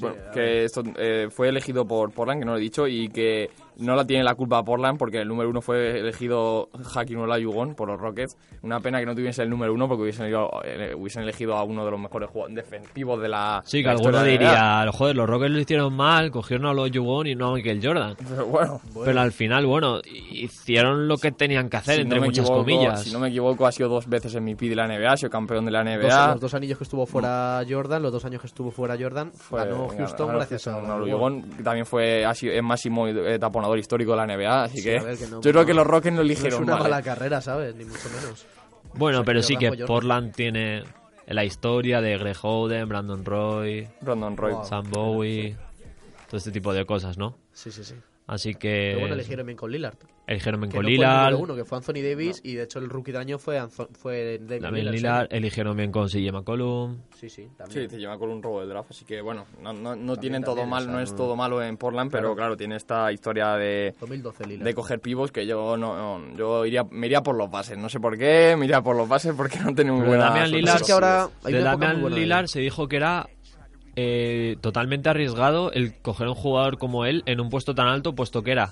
[0.00, 3.50] Bueno, que esto eh, fue elegido por Portland, que no lo he dicho, y que
[3.78, 7.88] no la tiene la culpa Portland porque el número uno fue elegido Hakim Olajuwon por
[7.88, 8.36] los Rockets.
[8.62, 11.64] Una pena que no tuviese el número uno porque hubiesen elegido, eh, hubiesen elegido a
[11.64, 15.50] uno de los mejores jugadores defensivos de la Sí, que alguno diría, joder, los Rockets
[15.52, 18.16] lo hicieron mal, cogieron a los Yugon y no a Michael Jordan.
[18.28, 20.00] Pero bueno, Pero al final, bueno,
[20.30, 23.02] hicieron lo que tenían que hacer, si entre no muchas equivoco- comillas.
[23.04, 25.64] Si no me equivoco, ha sido dos veces MVP de la NBA, ha sido campeón
[25.64, 26.32] de la Dos- NBA.
[26.32, 29.60] los dos anillos que estuvo fuera Jordan, los dos años que estuvo fuera Jordan, Fue-
[29.64, 31.02] ganó Houston gracias a Olajuwon.
[31.02, 34.78] Olajuwon, que también fue ha sido, es máximo eh, taponador histórico de la NBA, así
[34.78, 36.82] Sí, que, que no- yo creo que los Rockets no No es eligieron una mal,
[36.84, 37.02] mala eh.
[37.02, 37.74] carrera, ¿sabes?
[37.74, 38.46] Ni mucho menos.
[38.94, 39.72] Bueno, O sea, pero que sí que.
[39.86, 40.84] Portland tiene
[41.26, 44.52] la historia de Greg Oden, Brandon Roy, Brandon Roy.
[44.52, 44.64] Wow.
[44.64, 45.56] Sam Bowie,
[46.28, 47.36] todo este tipo de cosas, ¿no?
[47.52, 47.94] Sí, sí, sí.
[48.26, 49.96] Así Pero bueno, que eligieron bien con Lillard.
[50.26, 52.88] Eligieron bien Que con el Lillard, uno, que fue Anthony Davis, y de hecho el
[52.88, 55.26] rookie año fue, Anzo- fue David también Lillard.
[55.30, 56.98] Eligieron bien con CJ McCollum.
[57.18, 58.08] Sí, sí, Sí, también.
[58.30, 60.86] un robo del draft, así que bueno, no, no, no tienen todo también, mal, o
[60.86, 62.56] sea, no es todo malo en Portland, pero Claro.
[62.56, 64.64] tiene esta historia de, 2012 Lillard.
[64.64, 67.88] de coger pivos que yo no, no- yo iría, me iría por los bases, no
[67.88, 70.76] sé por qué, me iría por los bases porque no tengo muy buena Damian Lillard-
[70.76, 72.10] es que ahora hay de Damian de.
[72.10, 73.28] Lillard se dijo que era
[73.94, 78.42] eh, totalmente arriesgado el coger un jugador como él en un puesto tan alto, puesto
[78.42, 78.70] que era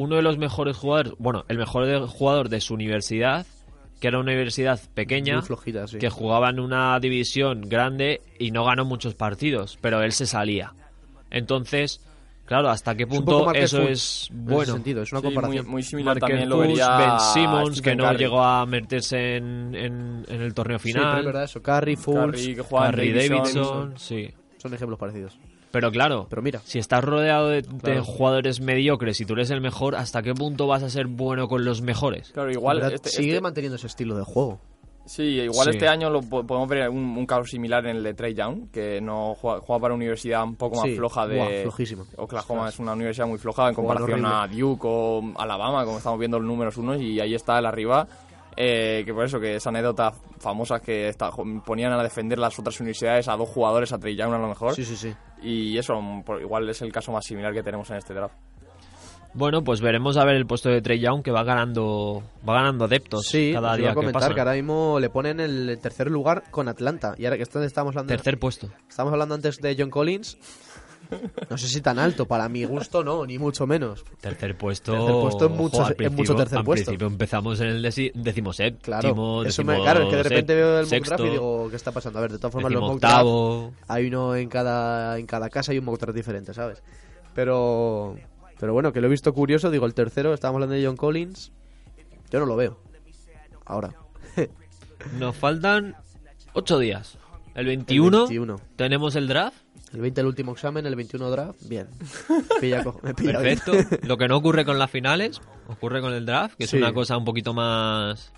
[0.00, 3.46] uno de los mejores jugadores, bueno, el mejor de- jugador de su universidad,
[4.00, 5.98] que era una universidad pequeña, Muy flojita, sí.
[5.98, 10.72] que jugaba en una división grande y no ganó muchos partidos, pero él se salía.
[11.30, 12.00] Entonces,
[12.46, 14.62] claro, ¿hasta qué punto Marquez eso es en bueno?
[14.62, 15.68] ese sentido, es una Sí, muy, comparación.
[15.68, 18.18] muy similar Markel también lo vería Ben Simmons, que no Curry.
[18.18, 21.24] llegó a meterse en, en- en el torneo Sí, pero es final.
[21.26, 21.62] verdad eso.
[21.62, 23.36] Curry, Fultz, Curry, que juega en Harry Davidson.
[23.38, 24.30] Davidson, sí.
[24.56, 25.38] son ejemplos parecidos.
[25.70, 26.60] Pero claro, Pero mira.
[26.64, 27.62] si estás rodeado de,
[28.04, 31.64] jugadores mediocres y tú eres el mejor, ¿hasta qué punto vas a ser bueno con
[31.64, 32.32] los mejores?
[32.32, 34.60] Claro, igual este, sigue este- manteniendo ese estilo de juego.
[35.06, 35.70] Sí, igual Sí.
[35.76, 38.70] este año lo po- podemos ver un, un caso similar en el de Trey Young,
[38.70, 42.04] que no juega, juega para una universidad un poco más Sí, floja de flojísimo.
[42.16, 44.46] Oklahoma es una universidad muy floja en comparación a.
[44.46, 48.06] Duke o Alabama, como estamos viendo los números unos y ahí está él arriba.
[48.56, 51.30] Eh, que por eso que esa anécdota famosa que está-
[51.64, 54.74] ponían a defender las otras universidades a dos jugadores, a Trey Young a lo mejor.
[54.74, 55.14] Sí, sí, sí.
[55.42, 55.94] Y eso
[56.24, 58.34] por- igual es el caso más similar que tenemos en este draft.
[59.32, 62.86] Bueno, pues veremos a ver el puesto de Trey Young que va ganando va ganando
[62.86, 64.40] adeptos Sí, cada iba día a comentar que que, pasa.
[64.42, 67.14] ahora mismo le ponen el tercer lugar con Atlanta.
[67.16, 68.68] Y ahora que estamos hablando, Tercer puesto.
[68.88, 70.36] estamos hablando antes de John Collins.
[71.48, 74.04] No sé si tan alto, para mi gusto no, ni mucho menos.
[74.20, 74.92] Tercer puesto.
[74.92, 75.50] Tercer puesto es
[76.12, 76.84] mucho- tercer al puesto.
[76.86, 80.86] principio empezamos en el decimoséptimo, Claro, eso me, claro, es que de repente veo el
[80.86, 82.18] mock draft y digo, ¿qué está pasando?
[82.18, 85.74] A ver, de todas formas, los mock draft, hay uno en cada, en cada casa
[85.74, 86.82] y un mock draft diferente, ¿sabes?
[87.34, 88.16] Pero,
[88.58, 91.52] pero bueno, que lo he visto curioso, digo, el tercero, estábamos hablando de John Collins,
[92.30, 92.78] yo no lo veo.
[93.64, 93.94] Ahora.
[95.18, 95.96] Nos faltan
[96.52, 97.16] ocho días.
[97.54, 98.60] El 21, 21.
[98.76, 99.56] tenemos el draft.
[99.92, 101.88] El 20 el último examen, el 21 draft, bien.
[102.60, 103.58] Pilla co- me pilla bien.
[103.58, 103.98] Perfecto.
[104.06, 107.16] Lo que no ocurre con las finales, ocurre con el draft, que es una cosa
[107.16, 108.32] un poquito más.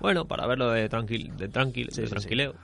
[0.00, 2.10] Bueno, para verlo de, tranquil, de, tranquil, Sí, de sí, sí.
[2.20, 2.54] tranquileo.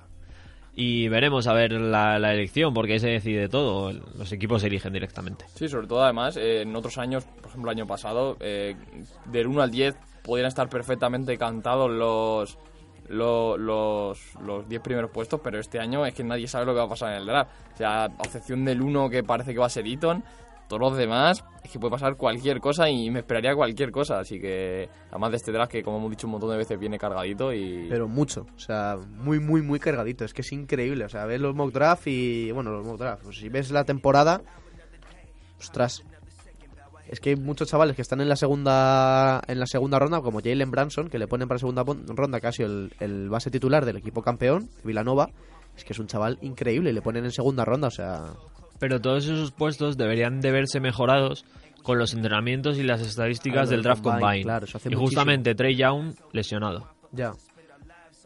[0.75, 3.93] Y veremos a ver la, la elección, porque ahí se decide todo.
[3.93, 5.45] Los equipos se eligen directamente.
[5.57, 8.77] Sí, sobre todo además, eh, en otros años, por ejemplo el año pasado, eh,
[9.27, 12.59] del 1 al 10 podrían estar perfectamente cantados los
[13.09, 16.79] lo- los los 10 primeros puestos, pero este año es que nadie sabe lo que
[16.81, 17.51] va a pasar en el draft.
[17.75, 20.23] O sea, a excepción del 1 que parece que va a ser Eaton,
[20.69, 24.19] todos los demás es que puede pasar cualquier cosa y me esperaría cualquier cosa.
[24.19, 26.99] Así que, además de este draft que, como hemos dicho un montón de veces, viene
[26.99, 27.87] cargadito y...
[27.89, 30.27] Pero mucho, o sea, muy, muy, muy cargadito.
[30.27, 31.07] Es que es increíble.
[31.07, 32.53] O sea, ves los mock draft y.
[32.53, 33.23] Bueno, los mock draft.
[33.25, 34.43] Pues si ves la temporada.
[35.59, 36.05] Ostras.
[37.09, 40.41] Es que hay muchos chavales que están en la segunda en la segunda ronda, como
[40.41, 44.23] Jalen Branson, que le ponen para segunda ronda casi el, el base titular del equipo
[44.23, 45.31] campeón, Villanova.
[45.77, 48.27] Es que es un chaval increíble y le ponen en segunda ronda, o sea.
[48.79, 51.45] Pero todos esos puestos deberían de verse mejorados
[51.83, 56.15] con los entrenamientos y las estadísticas Claro, del draft combine, claro, y justamente Trey Young
[56.33, 56.89] lesionado.
[57.13, 57.33] Ya.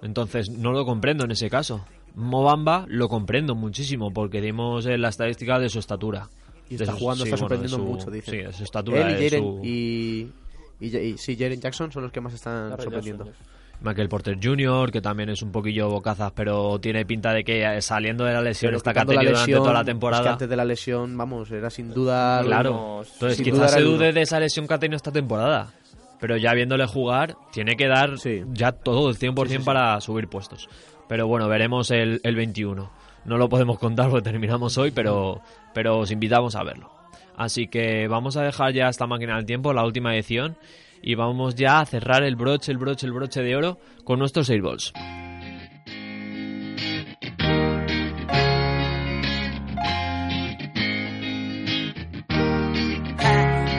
[0.02, 1.84] Entonces no lo comprendo en ese caso.
[2.14, 6.28] Mobamba lo comprendo muchísimo porque dimos eh, la estadística de su estatura.
[6.70, 8.34] Y está jugando, sí, está bueno, sorprendiendo su- mucho, dicen.
[8.34, 9.08] Sí, de su estatura.
[9.08, 10.32] Él y de Jaren, su- y,
[10.80, 13.24] y, y- sí, Jaren Jackson son los que más están sorprendiendo.
[13.26, 13.46] Jackson,
[13.84, 17.82] Michael Porter Jr., que también es un poquillo bocazas, pero tiene pinta de que eh,
[17.82, 19.90] saliendo de la lesión Pero esta que la tenido durante lesión, toda la es que
[19.90, 20.32] temporada.
[20.32, 22.42] antes de la lesión, vamos, era sin duda.
[22.44, 23.02] Claro.
[23.12, 24.12] Entonces quizás se dude uno.
[24.12, 25.72] de esa lesión que ha tenido esta temporada.
[26.20, 28.42] Pero ya viéndole jugar, tiene que dar Sí.
[28.52, 29.66] ya todo el 100% Sí, sí, sí.
[29.66, 30.68] para subir puestos.
[31.08, 32.88] Pero bueno, veremos el, el 21.
[33.24, 35.40] No lo podemos contar porque terminamos hoy, pero,
[35.72, 36.90] pero os invitamos a verlo.
[37.36, 40.56] Así que vamos a dejar ya esta máquina del tiempo, la última edición,
[41.02, 44.50] y vamos ya a cerrar el broche, el broche, el broche de oro con nuestros
[44.50, 44.92] airballs.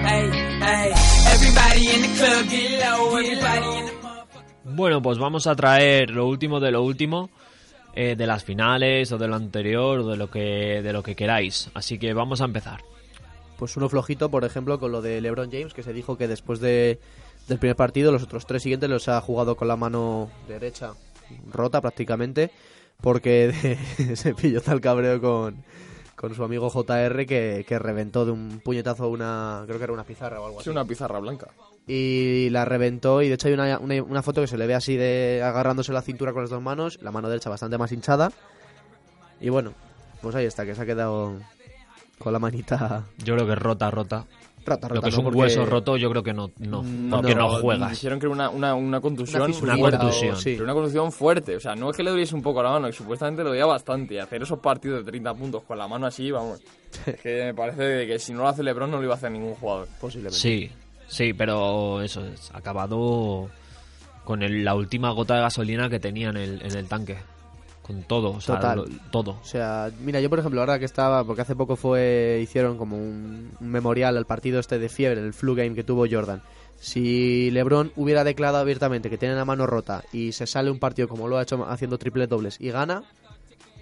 [0.05, 0.29] Hey,
[0.61, 0.93] hey,
[1.33, 3.93] everybody in the club get low, everybody in the
[4.75, 7.29] Bueno, pues vamos a traer lo último de lo último
[7.95, 11.15] eh, de las finales o de lo anterior o de lo que de lo que
[11.15, 11.69] queráis.
[11.73, 12.81] Así que vamos a empezar.
[13.57, 16.59] Pues uno flojito, por ejemplo, con lo de LeBron James, que se dijo que después
[16.59, 16.99] de,
[17.47, 20.93] del primer partido, los otros tres siguientes los ha jugado con la mano derecha
[21.51, 22.51] rota prácticamente,
[22.99, 23.77] porque
[24.15, 25.63] se pilló tal cabreo con,
[26.15, 30.03] con su amigo JR que, que reventó de un puñetazo una, creo que era una
[30.03, 30.69] pizarra o algo Sí, así.
[30.71, 31.47] una pizarra blanca.
[31.87, 34.73] Y la reventó y de hecho hay una, una, una foto que se le ve
[34.73, 38.31] así de agarrándose la cintura con las dos manos, la mano derecha bastante más hinchada.
[39.41, 39.73] Y bueno,
[40.21, 41.33] pues ahí está, que se ha quedado
[42.19, 44.25] con la manita Yo creo que rota, rota.
[44.65, 44.95] rota, rota.
[44.95, 45.19] Lo que es ¿no?
[45.19, 47.91] un Porque- hueso roto, yo creo que no, no, No, porque no, juegas.
[47.91, 49.41] Dijeron que era una, una, una contusión.
[49.61, 50.35] Una contusión.
[50.35, 50.51] o- sí.
[50.53, 52.87] Pero una contusión fuerte, o sea, no es que le doliese un poco la mano,
[52.87, 54.13] que supuestamente lo dolía bastante.
[54.13, 56.61] Y hacer esos partidos de 30 puntos con la mano así, vamos.
[57.05, 59.31] es que me parece que si no lo hace LeBron no lo iba a hacer
[59.31, 59.89] ningún jugador.
[59.99, 60.39] Posiblemente.
[60.39, 60.71] Sí,
[61.07, 63.49] sí, pero eso es acabado
[64.23, 67.17] con el- la última gota de gasolina que tenía en el, en el tanque.
[67.81, 68.77] con todo, o sea, Total.
[68.77, 69.31] lo- todo.
[69.31, 72.95] O sea, mira, yo por ejemplo, ahora que estaba, porque hace poco fue, hicieron como
[72.95, 76.41] un, un memorial al partido este de fiebre, el flu game que tuvo Jordan.
[76.79, 81.09] Si LeBron hubiera declarado abiertamente que tiene la mano rota y se sale un partido
[81.09, 83.03] como lo ha hecho haciendo triple dobles y gana,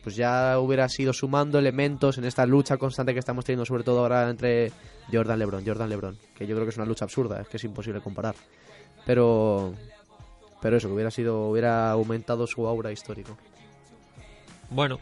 [0.04, 4.00] pues ya hubiera sido sumando elementos en esta lucha constante que estamos teniendo, sobre todo
[4.00, 4.72] ahora entre
[5.12, 7.64] Jordan LeBron, Jordan LeBron, que yo creo que es una lucha absurda, es que es
[7.64, 8.36] imposible comparar.
[9.06, 9.74] Pero
[10.62, 13.38] pero eso, que hubiera sido hubiera aumentado su aura histórico.
[14.70, 15.00] Bueno,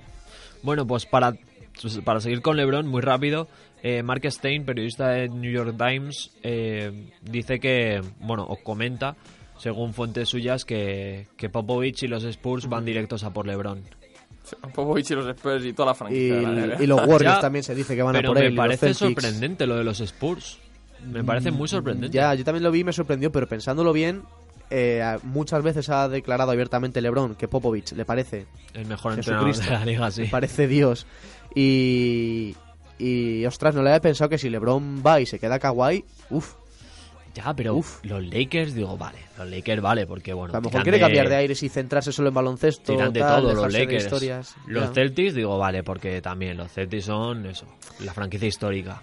[0.63, 1.33] bueno, pues para,
[1.81, 3.47] pues para seguir con LeBron, muy rápido,
[3.83, 9.15] eh, Mark Stein, periodista de New York Times, eh, dice que, bueno, os comenta,
[9.57, 13.98] según fuentes suyas, que, que Popovich y los Spurs van directos a por LeBron.
[14.73, 16.35] Popovich y los Spurs y toda la Y, franquicia.
[16.35, 16.83] de la NBA.
[16.83, 18.53] y los Warriors Ya, también se dice que van a por me él.
[18.53, 20.57] y los parece sorprendente lo de los Spurs.
[21.11, 22.15] Me parece muy sorprendente.
[22.15, 24.23] Ya, yo también lo vi y me sorprendió, pero pensándolo bien,
[24.69, 29.69] eh, muchas veces ha declarado abiertamente LeBron que Popovich le parece, El mejor entrenador de
[29.71, 30.23] la liga, sí.
[30.23, 31.05] le parece Dios.
[31.55, 32.55] Y,
[32.97, 36.53] y ostras, no le había pensado que si LeBron va y se queda Kawhi, uff,
[37.35, 38.03] Ya, pero Uf.
[38.03, 40.53] los Lakers, digo, vale, los Lakers vale, porque bueno.
[40.53, 42.91] a lo mejor quiere cambiar de aires y centrarse solo en baloncesto.
[42.93, 44.03] Tiran de tal, todo los de Lakers.
[44.05, 44.55] historias.
[44.65, 44.93] Los Ya.
[44.93, 47.65] Celtics, digo, vale, porque también los Celtics son eso,
[47.99, 49.01] la franquicia histórica.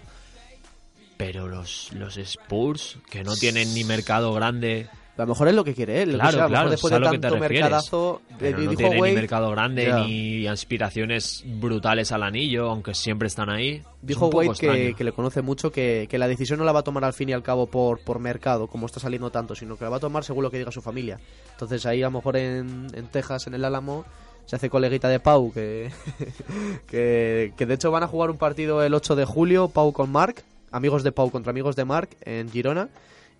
[1.15, 4.87] Pero los, los Spurs, que no tienen ni mercado grande,
[5.17, 6.11] A lo mejor es lo que quiere él.
[6.11, 7.61] que Claro, sea, claro, después de que tanto refieres.
[7.61, 13.27] mercadazo, pero no dijo tienen ni mercado grande ni aspiraciones brutales al anillo, aunque siempre
[13.27, 13.81] están ahí.
[14.01, 16.83] Dijo Wade que, que le conoce mucho que, que la decisión no la va a
[16.83, 19.85] tomar al fin y al cabo por, por mercado, como está saliendo tanto, sino que
[19.85, 21.19] la va a tomar según lo que diga su familia.
[21.51, 24.05] Entonces ahí a lo mejor en, en Texas, en el Álamo,
[24.45, 25.91] se hace coleguita de Pau, que,
[26.87, 30.11] que, que de hecho van a jugar un partido el 8 de julio, Pau con
[30.11, 32.89] Mark, amigos de Pau contra amigos de Mark en Girona,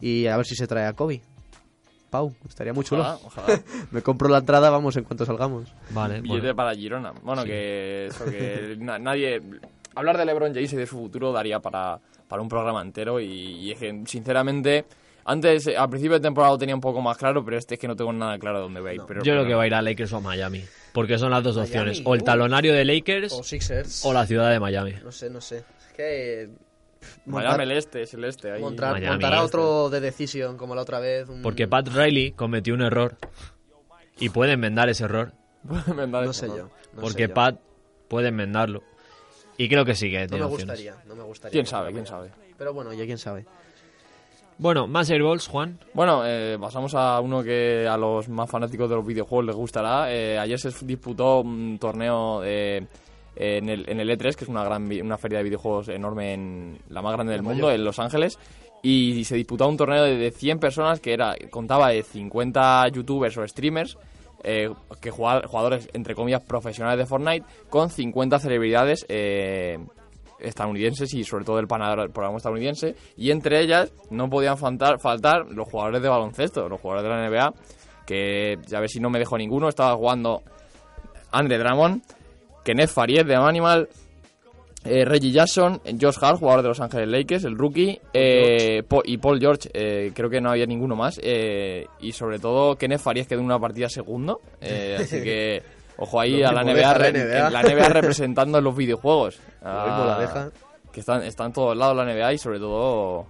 [0.01, 1.21] y a ver si se trae a Kobe.
[2.10, 3.01] Pau, estaría muy chulo.
[3.01, 3.62] Ojalá, ojalá.
[3.91, 5.74] Me compro la entrada, vamos, en cuanto salgamos.
[5.91, 6.55] Vale, Billete bueno.
[6.55, 7.12] para Girona.
[7.22, 7.47] Bueno, Sí.
[7.49, 9.41] que eso que na- nadie...
[9.95, 13.26] Hablar de LeBron James y de su futuro daría para, para un programa entero y,
[13.26, 14.86] y es que, sinceramente,
[15.26, 17.88] antes, al principio de temporada lo tenía un poco más claro, pero este es que
[17.88, 19.01] no tengo nada claro de dónde va a ir.
[19.08, 20.64] pero, Yo creo pero- que va a ir a Lakers o a Miami.
[20.93, 22.01] Porque son las dos Miami, opciones.
[22.05, 22.26] O el uh.
[22.26, 24.05] talonario de Lakers Sixers.
[24.05, 24.93] o la ciudad de Miami.
[25.03, 25.58] No sé, no sé.
[25.58, 26.49] Es que...
[27.25, 28.51] Miami el este, es el este.
[28.51, 28.61] Ahí.
[28.61, 29.45] Montar- Miami, montará este.
[29.47, 31.27] otro de Decision como la otra vez.
[31.29, 33.17] un- Porque Pat Riley cometió un error.
[34.19, 35.33] Y puede enmendar ese error.
[35.63, 36.57] Me da No eso, sé ¿no?
[36.57, 36.63] yo.
[36.93, 37.33] no porque sé yo.
[37.33, 37.59] Pat
[38.07, 38.81] puede enmendarlo.
[39.57, 40.77] Y creo que sí que No tiene me opciones.
[40.79, 41.51] gustaría, no me gustaría.
[41.51, 41.91] ¿Quién sabe?
[41.91, 42.31] ¿Quién sabe?
[42.57, 43.45] Pero bueno, ya quién sabe.
[44.59, 45.77] Bueno, más airballs, Juan.
[45.93, 50.11] Bueno, eh, pasamos a uno que a los más fanáticos de los videojuegos les gustará.
[50.11, 52.87] Eh, ayer se disputó un torneo eh,
[53.39, 56.77] en, el, en el E3, que es una gran una feria de videojuegos enorme, en
[56.89, 58.38] la más grande del mundo, en Los Ángeles.
[58.83, 63.38] Y se disputó un torneo de, de 100 personas que era contaba de 50 youtubers
[63.38, 63.97] o streamers,
[64.43, 64.69] eh,
[65.01, 69.79] que jugadores, entre comillas, profesionales de Fortnite, con 50 celebridades eh,
[70.39, 75.47] estadounidenses y sobre todo del panadero- programa estadounidense y entre ellas no podían faltar, faltar
[75.47, 77.53] los jugadores de baloncesto, los jugadores de la NBA
[78.05, 80.43] que ya ver si no me dejo ninguno, estaba jugando
[81.31, 82.03] Andre Drummond,
[82.68, 83.88] Kenneth Faried de Animal,
[84.84, 89.39] eh, Reggie Jackson, Josh Hart, jugador de Los Ángeles Lakers, el rookie, eh, y Paul
[89.39, 93.39] George, eh, creo que no había ninguno más, eh, y sobre todo Kenneth Faried quedó
[93.39, 95.63] en una partida segundo, eh, así que
[95.97, 97.49] ojo ahí a la NBA, la re- NBA.
[97.49, 99.39] la NBA representando en los videojuegos.
[99.70, 100.49] Ah, deja.
[100.93, 103.26] Que están, están en todos lados la NBA y sobre todo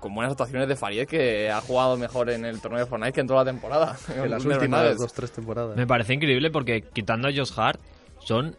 [0.00, 3.20] con buenas actuaciones de Faried que ha jugado mejor en el torneo de Fortnite que
[3.20, 3.96] en toda la temporada.
[4.16, 5.76] En las De últimas dos, tres temporadas.
[5.76, 7.80] Me parece increíble porque quitando a Josh Hart,
[8.20, 8.56] son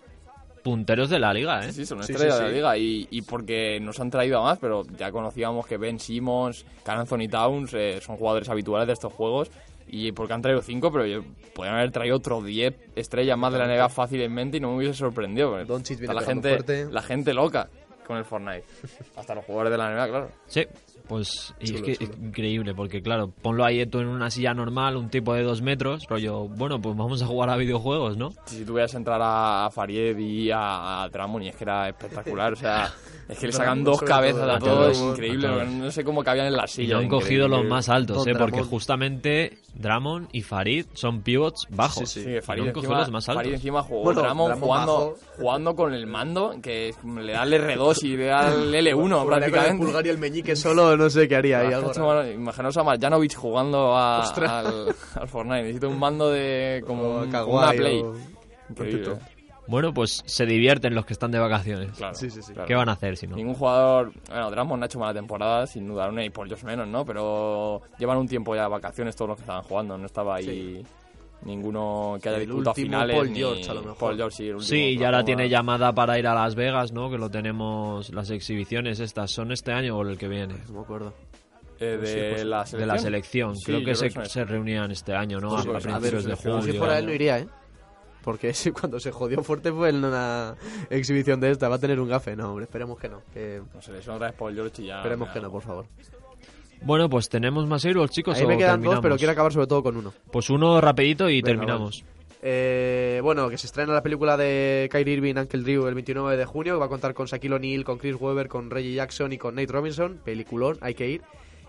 [0.65, 1.67] punteros de la liga, ¿eh?
[1.71, 4.43] Sí, sí, son Sí, sí, de la liga y, y porque nos han traído a
[4.43, 8.93] más, pero ya conocíamos que Ben Simmons, Carl Anthony Towns eh, son jugadores habituales de
[8.93, 9.51] estos juegos
[9.87, 13.59] y porque han traído cinco, pero yo- podrían haber traído otros 10 estrellas más de
[13.59, 15.51] la NBA fácilmente y no me hubiese sorprendido.
[15.53, 16.87] viene está la gente, fuerte.
[16.91, 17.69] la gente loca
[18.07, 18.63] con el Fortnite.
[19.15, 20.31] Hasta los jugadores de la NBA, claro.
[20.47, 20.65] Sí,
[21.07, 22.11] pues y Chulo, es que chulo.
[22.13, 25.61] es increíble, porque claro, ponlo ahí tú en una silla normal, un tipo de dos
[25.61, 28.31] metros, rollo, bueno, pues vamos a jugar a videojuegos, ¿no?
[28.45, 32.53] Si tuvieras entrar a, a Faried y a, a Drummond y es que era espectacular,
[32.53, 32.91] o sea,
[33.29, 35.67] es que le sacan dos cabezas todo, a a todos, todos, increíble, a todos.
[35.69, 36.93] no sé cómo cabían en la Y silla.
[36.95, 38.35] lo han cogido los más altos, Don ¿eh?
[38.37, 42.09] Porque justamente Drummond y Farid son pivots bajos.
[42.09, 43.43] Sí, Sí, Y Farid lo han cogido encima, los más altos.
[43.43, 47.53] Farid encima jugó Bueno, Drummond jugando, jugando con el mando, que es- le da el
[47.53, 49.85] R2 y le da el L1 Jugaría con el prácticamente.
[49.85, 51.73] pulgar y el meñique solo, no sé qué haría ahí.
[51.73, 55.61] Ah, Imaginaos a Marjanovic jugando a- al, al Fortnite.
[55.63, 58.01] Necesito un mando de como un- una Play.
[58.01, 58.15] o-.
[59.67, 61.91] Bueno, pues se divierten los que están de vacaciones.
[61.97, 62.53] Claro, Sí, sí, sí.
[62.53, 62.67] claro.
[62.67, 63.35] ¿Qué van a hacer si no?
[63.35, 67.03] Ningún jugador, bueno, Drummond ha hecho mala temporada, sin duda, y por ellos menos, ¿no?
[67.03, 70.85] Pero llevan un tiempo ya de vacaciones todos los que estaban jugando, no estaba ahí
[71.43, 73.15] ninguno que haya El disputado finales.
[73.15, 73.97] Paul ni- George, a lo mejor.
[73.97, 76.33] Paul George, sí, el último, Sí, y pero ahora como- tiene llamada para ir a
[76.33, 77.09] Las Vegas, ¿no?
[77.11, 80.55] Que lo tenemos, las exhibiciones estas, ¿son este año o el que viene?
[80.67, 81.13] No me acuerdo.
[81.79, 82.79] eh, de, la selección.
[82.79, 83.55] De la selección.
[83.57, 85.49] Sí, Creo que se, se reunían este año, ¿no?
[85.49, 86.61] Pues a, a sí, a ver, principios de julio.
[86.73, 87.47] Si fuera él no iría, ¿eh?
[88.23, 90.55] Porque ese cuando se jodió fuerte fue en una
[90.89, 91.67] exhibición de esta.
[91.69, 92.35] Va a tener un gafe.
[92.35, 93.21] No, hombre, esperemos que no.
[93.33, 93.61] Que...
[93.71, 94.97] No otra vez Paul George y ya.
[94.97, 95.85] Esperemos que no, por favor.
[96.81, 98.37] Bueno, pues tenemos más Airball, chicos.
[98.37, 98.95] Ahí me quedan terminamos?
[98.95, 100.13] dos, pero quiero acabar sobre todo con uno.
[100.31, 102.03] Pues uno rapidito y Venga, terminamos.
[102.47, 106.45] Eh, bueno, que se estrena la película de Kyrie Irving, Uncle Drew, el 29 de
[106.45, 106.75] junio.
[106.75, 109.55] que Va a contar con Shaquille O'Neal, con Chris Webber, con Reggie Jackson y con
[109.55, 110.19] Nate Robinson.
[110.23, 111.21] Peliculón, hay que ir.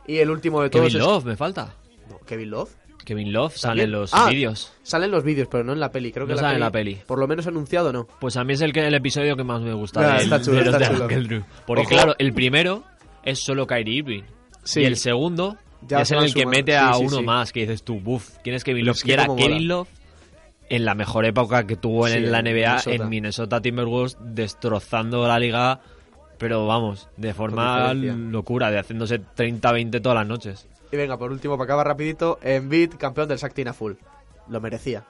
[0.06, 1.06] Y el último de todos Kevin es...
[1.06, 1.74] Love, me falta.
[2.10, 2.70] No, Kevin Love.
[3.06, 4.72] Kevin Love sale en los Ah, vídeos.
[4.82, 6.12] Salen los vídeos, pero no en la peli.
[6.12, 7.06] Creo que No la sale en peli, la peli.
[7.06, 8.06] Por lo menos anunciado, no.
[8.20, 10.56] Pues a mí es el, que, el episodio que más me gusta de, está chulo,
[10.58, 10.86] de está de
[11.26, 11.44] chulo.
[11.66, 11.90] Porque Ojo.
[11.90, 12.82] claro, el primero
[13.24, 14.22] es solo Kyrie Irving.
[14.66, 14.80] Sí.
[14.80, 15.56] Y el segundo
[15.88, 18.54] Ya es en el que mete a sí, uno más, que dices tú, buf, ¿quién
[18.54, 18.96] es Kevin Love?
[18.96, 19.68] es que era Kevin.
[19.68, 19.88] Love
[20.68, 22.90] en la mejor época que tuvo en la NBA, Minnesota.
[22.90, 25.80] en Minnesota Timberwolves, destrozando la liga,
[26.38, 30.66] pero vamos, de forma locura, de haciéndose 30-20 todas las noches.
[30.90, 33.94] Y venga, por último, para acabar rapidito, Embiid, campeón del Sactina Full.
[34.48, 35.04] Lo merecía.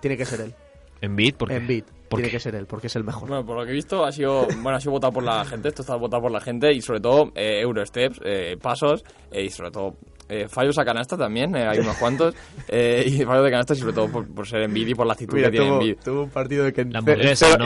[0.00, 0.54] Tiene que ser él.
[1.00, 1.84] En beat, porque Embiid.
[2.08, 2.36] ¿Por Tiene qué?
[2.36, 3.28] que ser él, porque es el mejor.
[3.28, 5.68] Bueno, por lo que he visto ha sido, bueno, ha sido votado por la gente,
[5.68, 9.50] esto está votado por la gente y sobre todo eh, Eurosteps, eh, pasos eh, y
[9.50, 9.94] sobre todo
[10.28, 12.32] eh, fallos a canasta también, eh, hay unos cuantos,
[12.68, 15.14] eh, y fallos de canasta y sobre todo por, por ser Envid y por la
[15.14, 15.96] actitud Mira, que tiene tuvo, Envid.
[16.04, 17.64] tuvo un partido de que en, La ce- en hamburguesa, cero,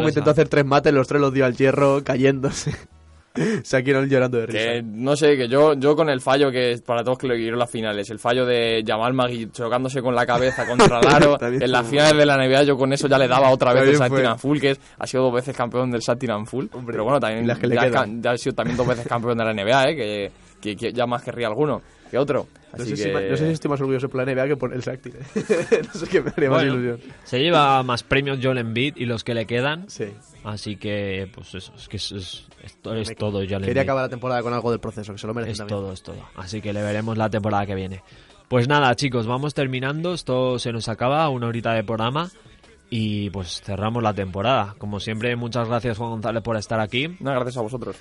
[0.00, 0.08] ¿no?
[0.08, 2.74] intentó hacer tres mates, los tres los dio al hierro cayéndose.
[3.62, 4.58] Shaquille llorando de risa.
[4.58, 7.34] Que no sé, que yo, yo con el fallo que es para todos que lo
[7.34, 11.38] vieron las finales, el fallo de Jamal Magui chocándose con la cabeza contra el aro,
[11.38, 13.88] También en las finales de la NBA yo con eso ya le daba otra vez
[13.88, 13.96] el.
[13.96, 17.20] Satin Full, que es, ha sido dos veces campeón del Satin Full, Hombre, pero bueno,
[17.20, 19.96] también que ya, ha sido también dos veces campeón de la NBA, ¿eh?
[19.96, 22.46] que, que, que ya más querría alguno que otro.
[22.76, 24.48] No Así sé, si, que- ma- no sé si estoy más orgulloso por la NBA
[24.48, 25.18] que por el Shaq Tire.
[25.34, 26.74] no sé qué me haría más Bueno.
[26.80, 27.12] ilusión.
[27.24, 29.88] se lleva más premios Joel Embiid y los que le quedan.
[29.88, 30.06] Sí.
[30.44, 33.78] Así que, pues eso, es que es, es, es es Me- todo Joel Quería Embiid.
[33.78, 35.78] acabar la temporada con algo del proceso, que se lo merece Es también.
[35.80, 36.16] todo, es todo.
[36.36, 38.02] Así que le veremos la temporada que viene.
[38.48, 40.12] Pues nada, chicos, vamos terminando.
[40.14, 42.30] Esto se nos acaba, una horita de programa.
[42.88, 44.76] Y pues cerramos la temporada.
[44.78, 47.08] Como siempre, muchas gracias Juan González por estar aquí.
[47.18, 47.96] No, gracias a vosotros.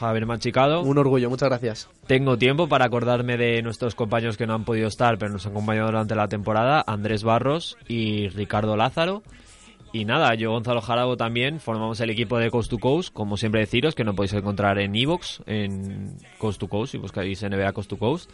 [0.00, 0.80] Javier Machicado.
[0.82, 1.90] Un orgullo, muchas gracias.
[2.06, 5.52] Tengo tiempo para acordarme de nuestros compañeros que no han podido estar, pero nos han
[5.52, 9.22] acompañado durante la temporada, Andrés Barros y Ricardo Lázaro.
[9.92, 13.60] Y nada, yo Gonzalo Jarago también formamos el equipo de Coast to Coast, como siempre
[13.60, 17.90] deciros que no podéis encontrar en Evox, en Coast to Coast, si buscáis NBA Coast
[17.90, 18.30] to Coast,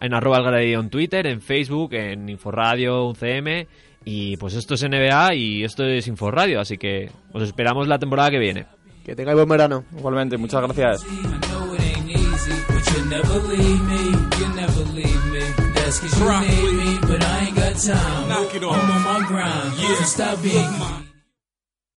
[0.00, 3.66] en arroba el Galería en Twitter, en Facebook, en Inforadio, UCM,
[4.04, 8.30] y pues esto es NBA y esto es Inforadio, así que os esperamos la temporada
[8.30, 8.66] que viene.
[9.04, 9.84] Que tengáis buen verano.
[9.96, 11.04] Igualmente, muchas gracias.
[11.04, 14.02] I know it ain't easy, but you'll never leave me.
[14.38, 15.40] You'll never leave me.
[15.74, 18.28] That's cause you need me, but I ain't got time.
[18.28, 18.76] Knock it off.
[18.76, 19.78] I'm on my grind.
[19.78, 19.94] Yeah.
[19.96, 21.09] So stop being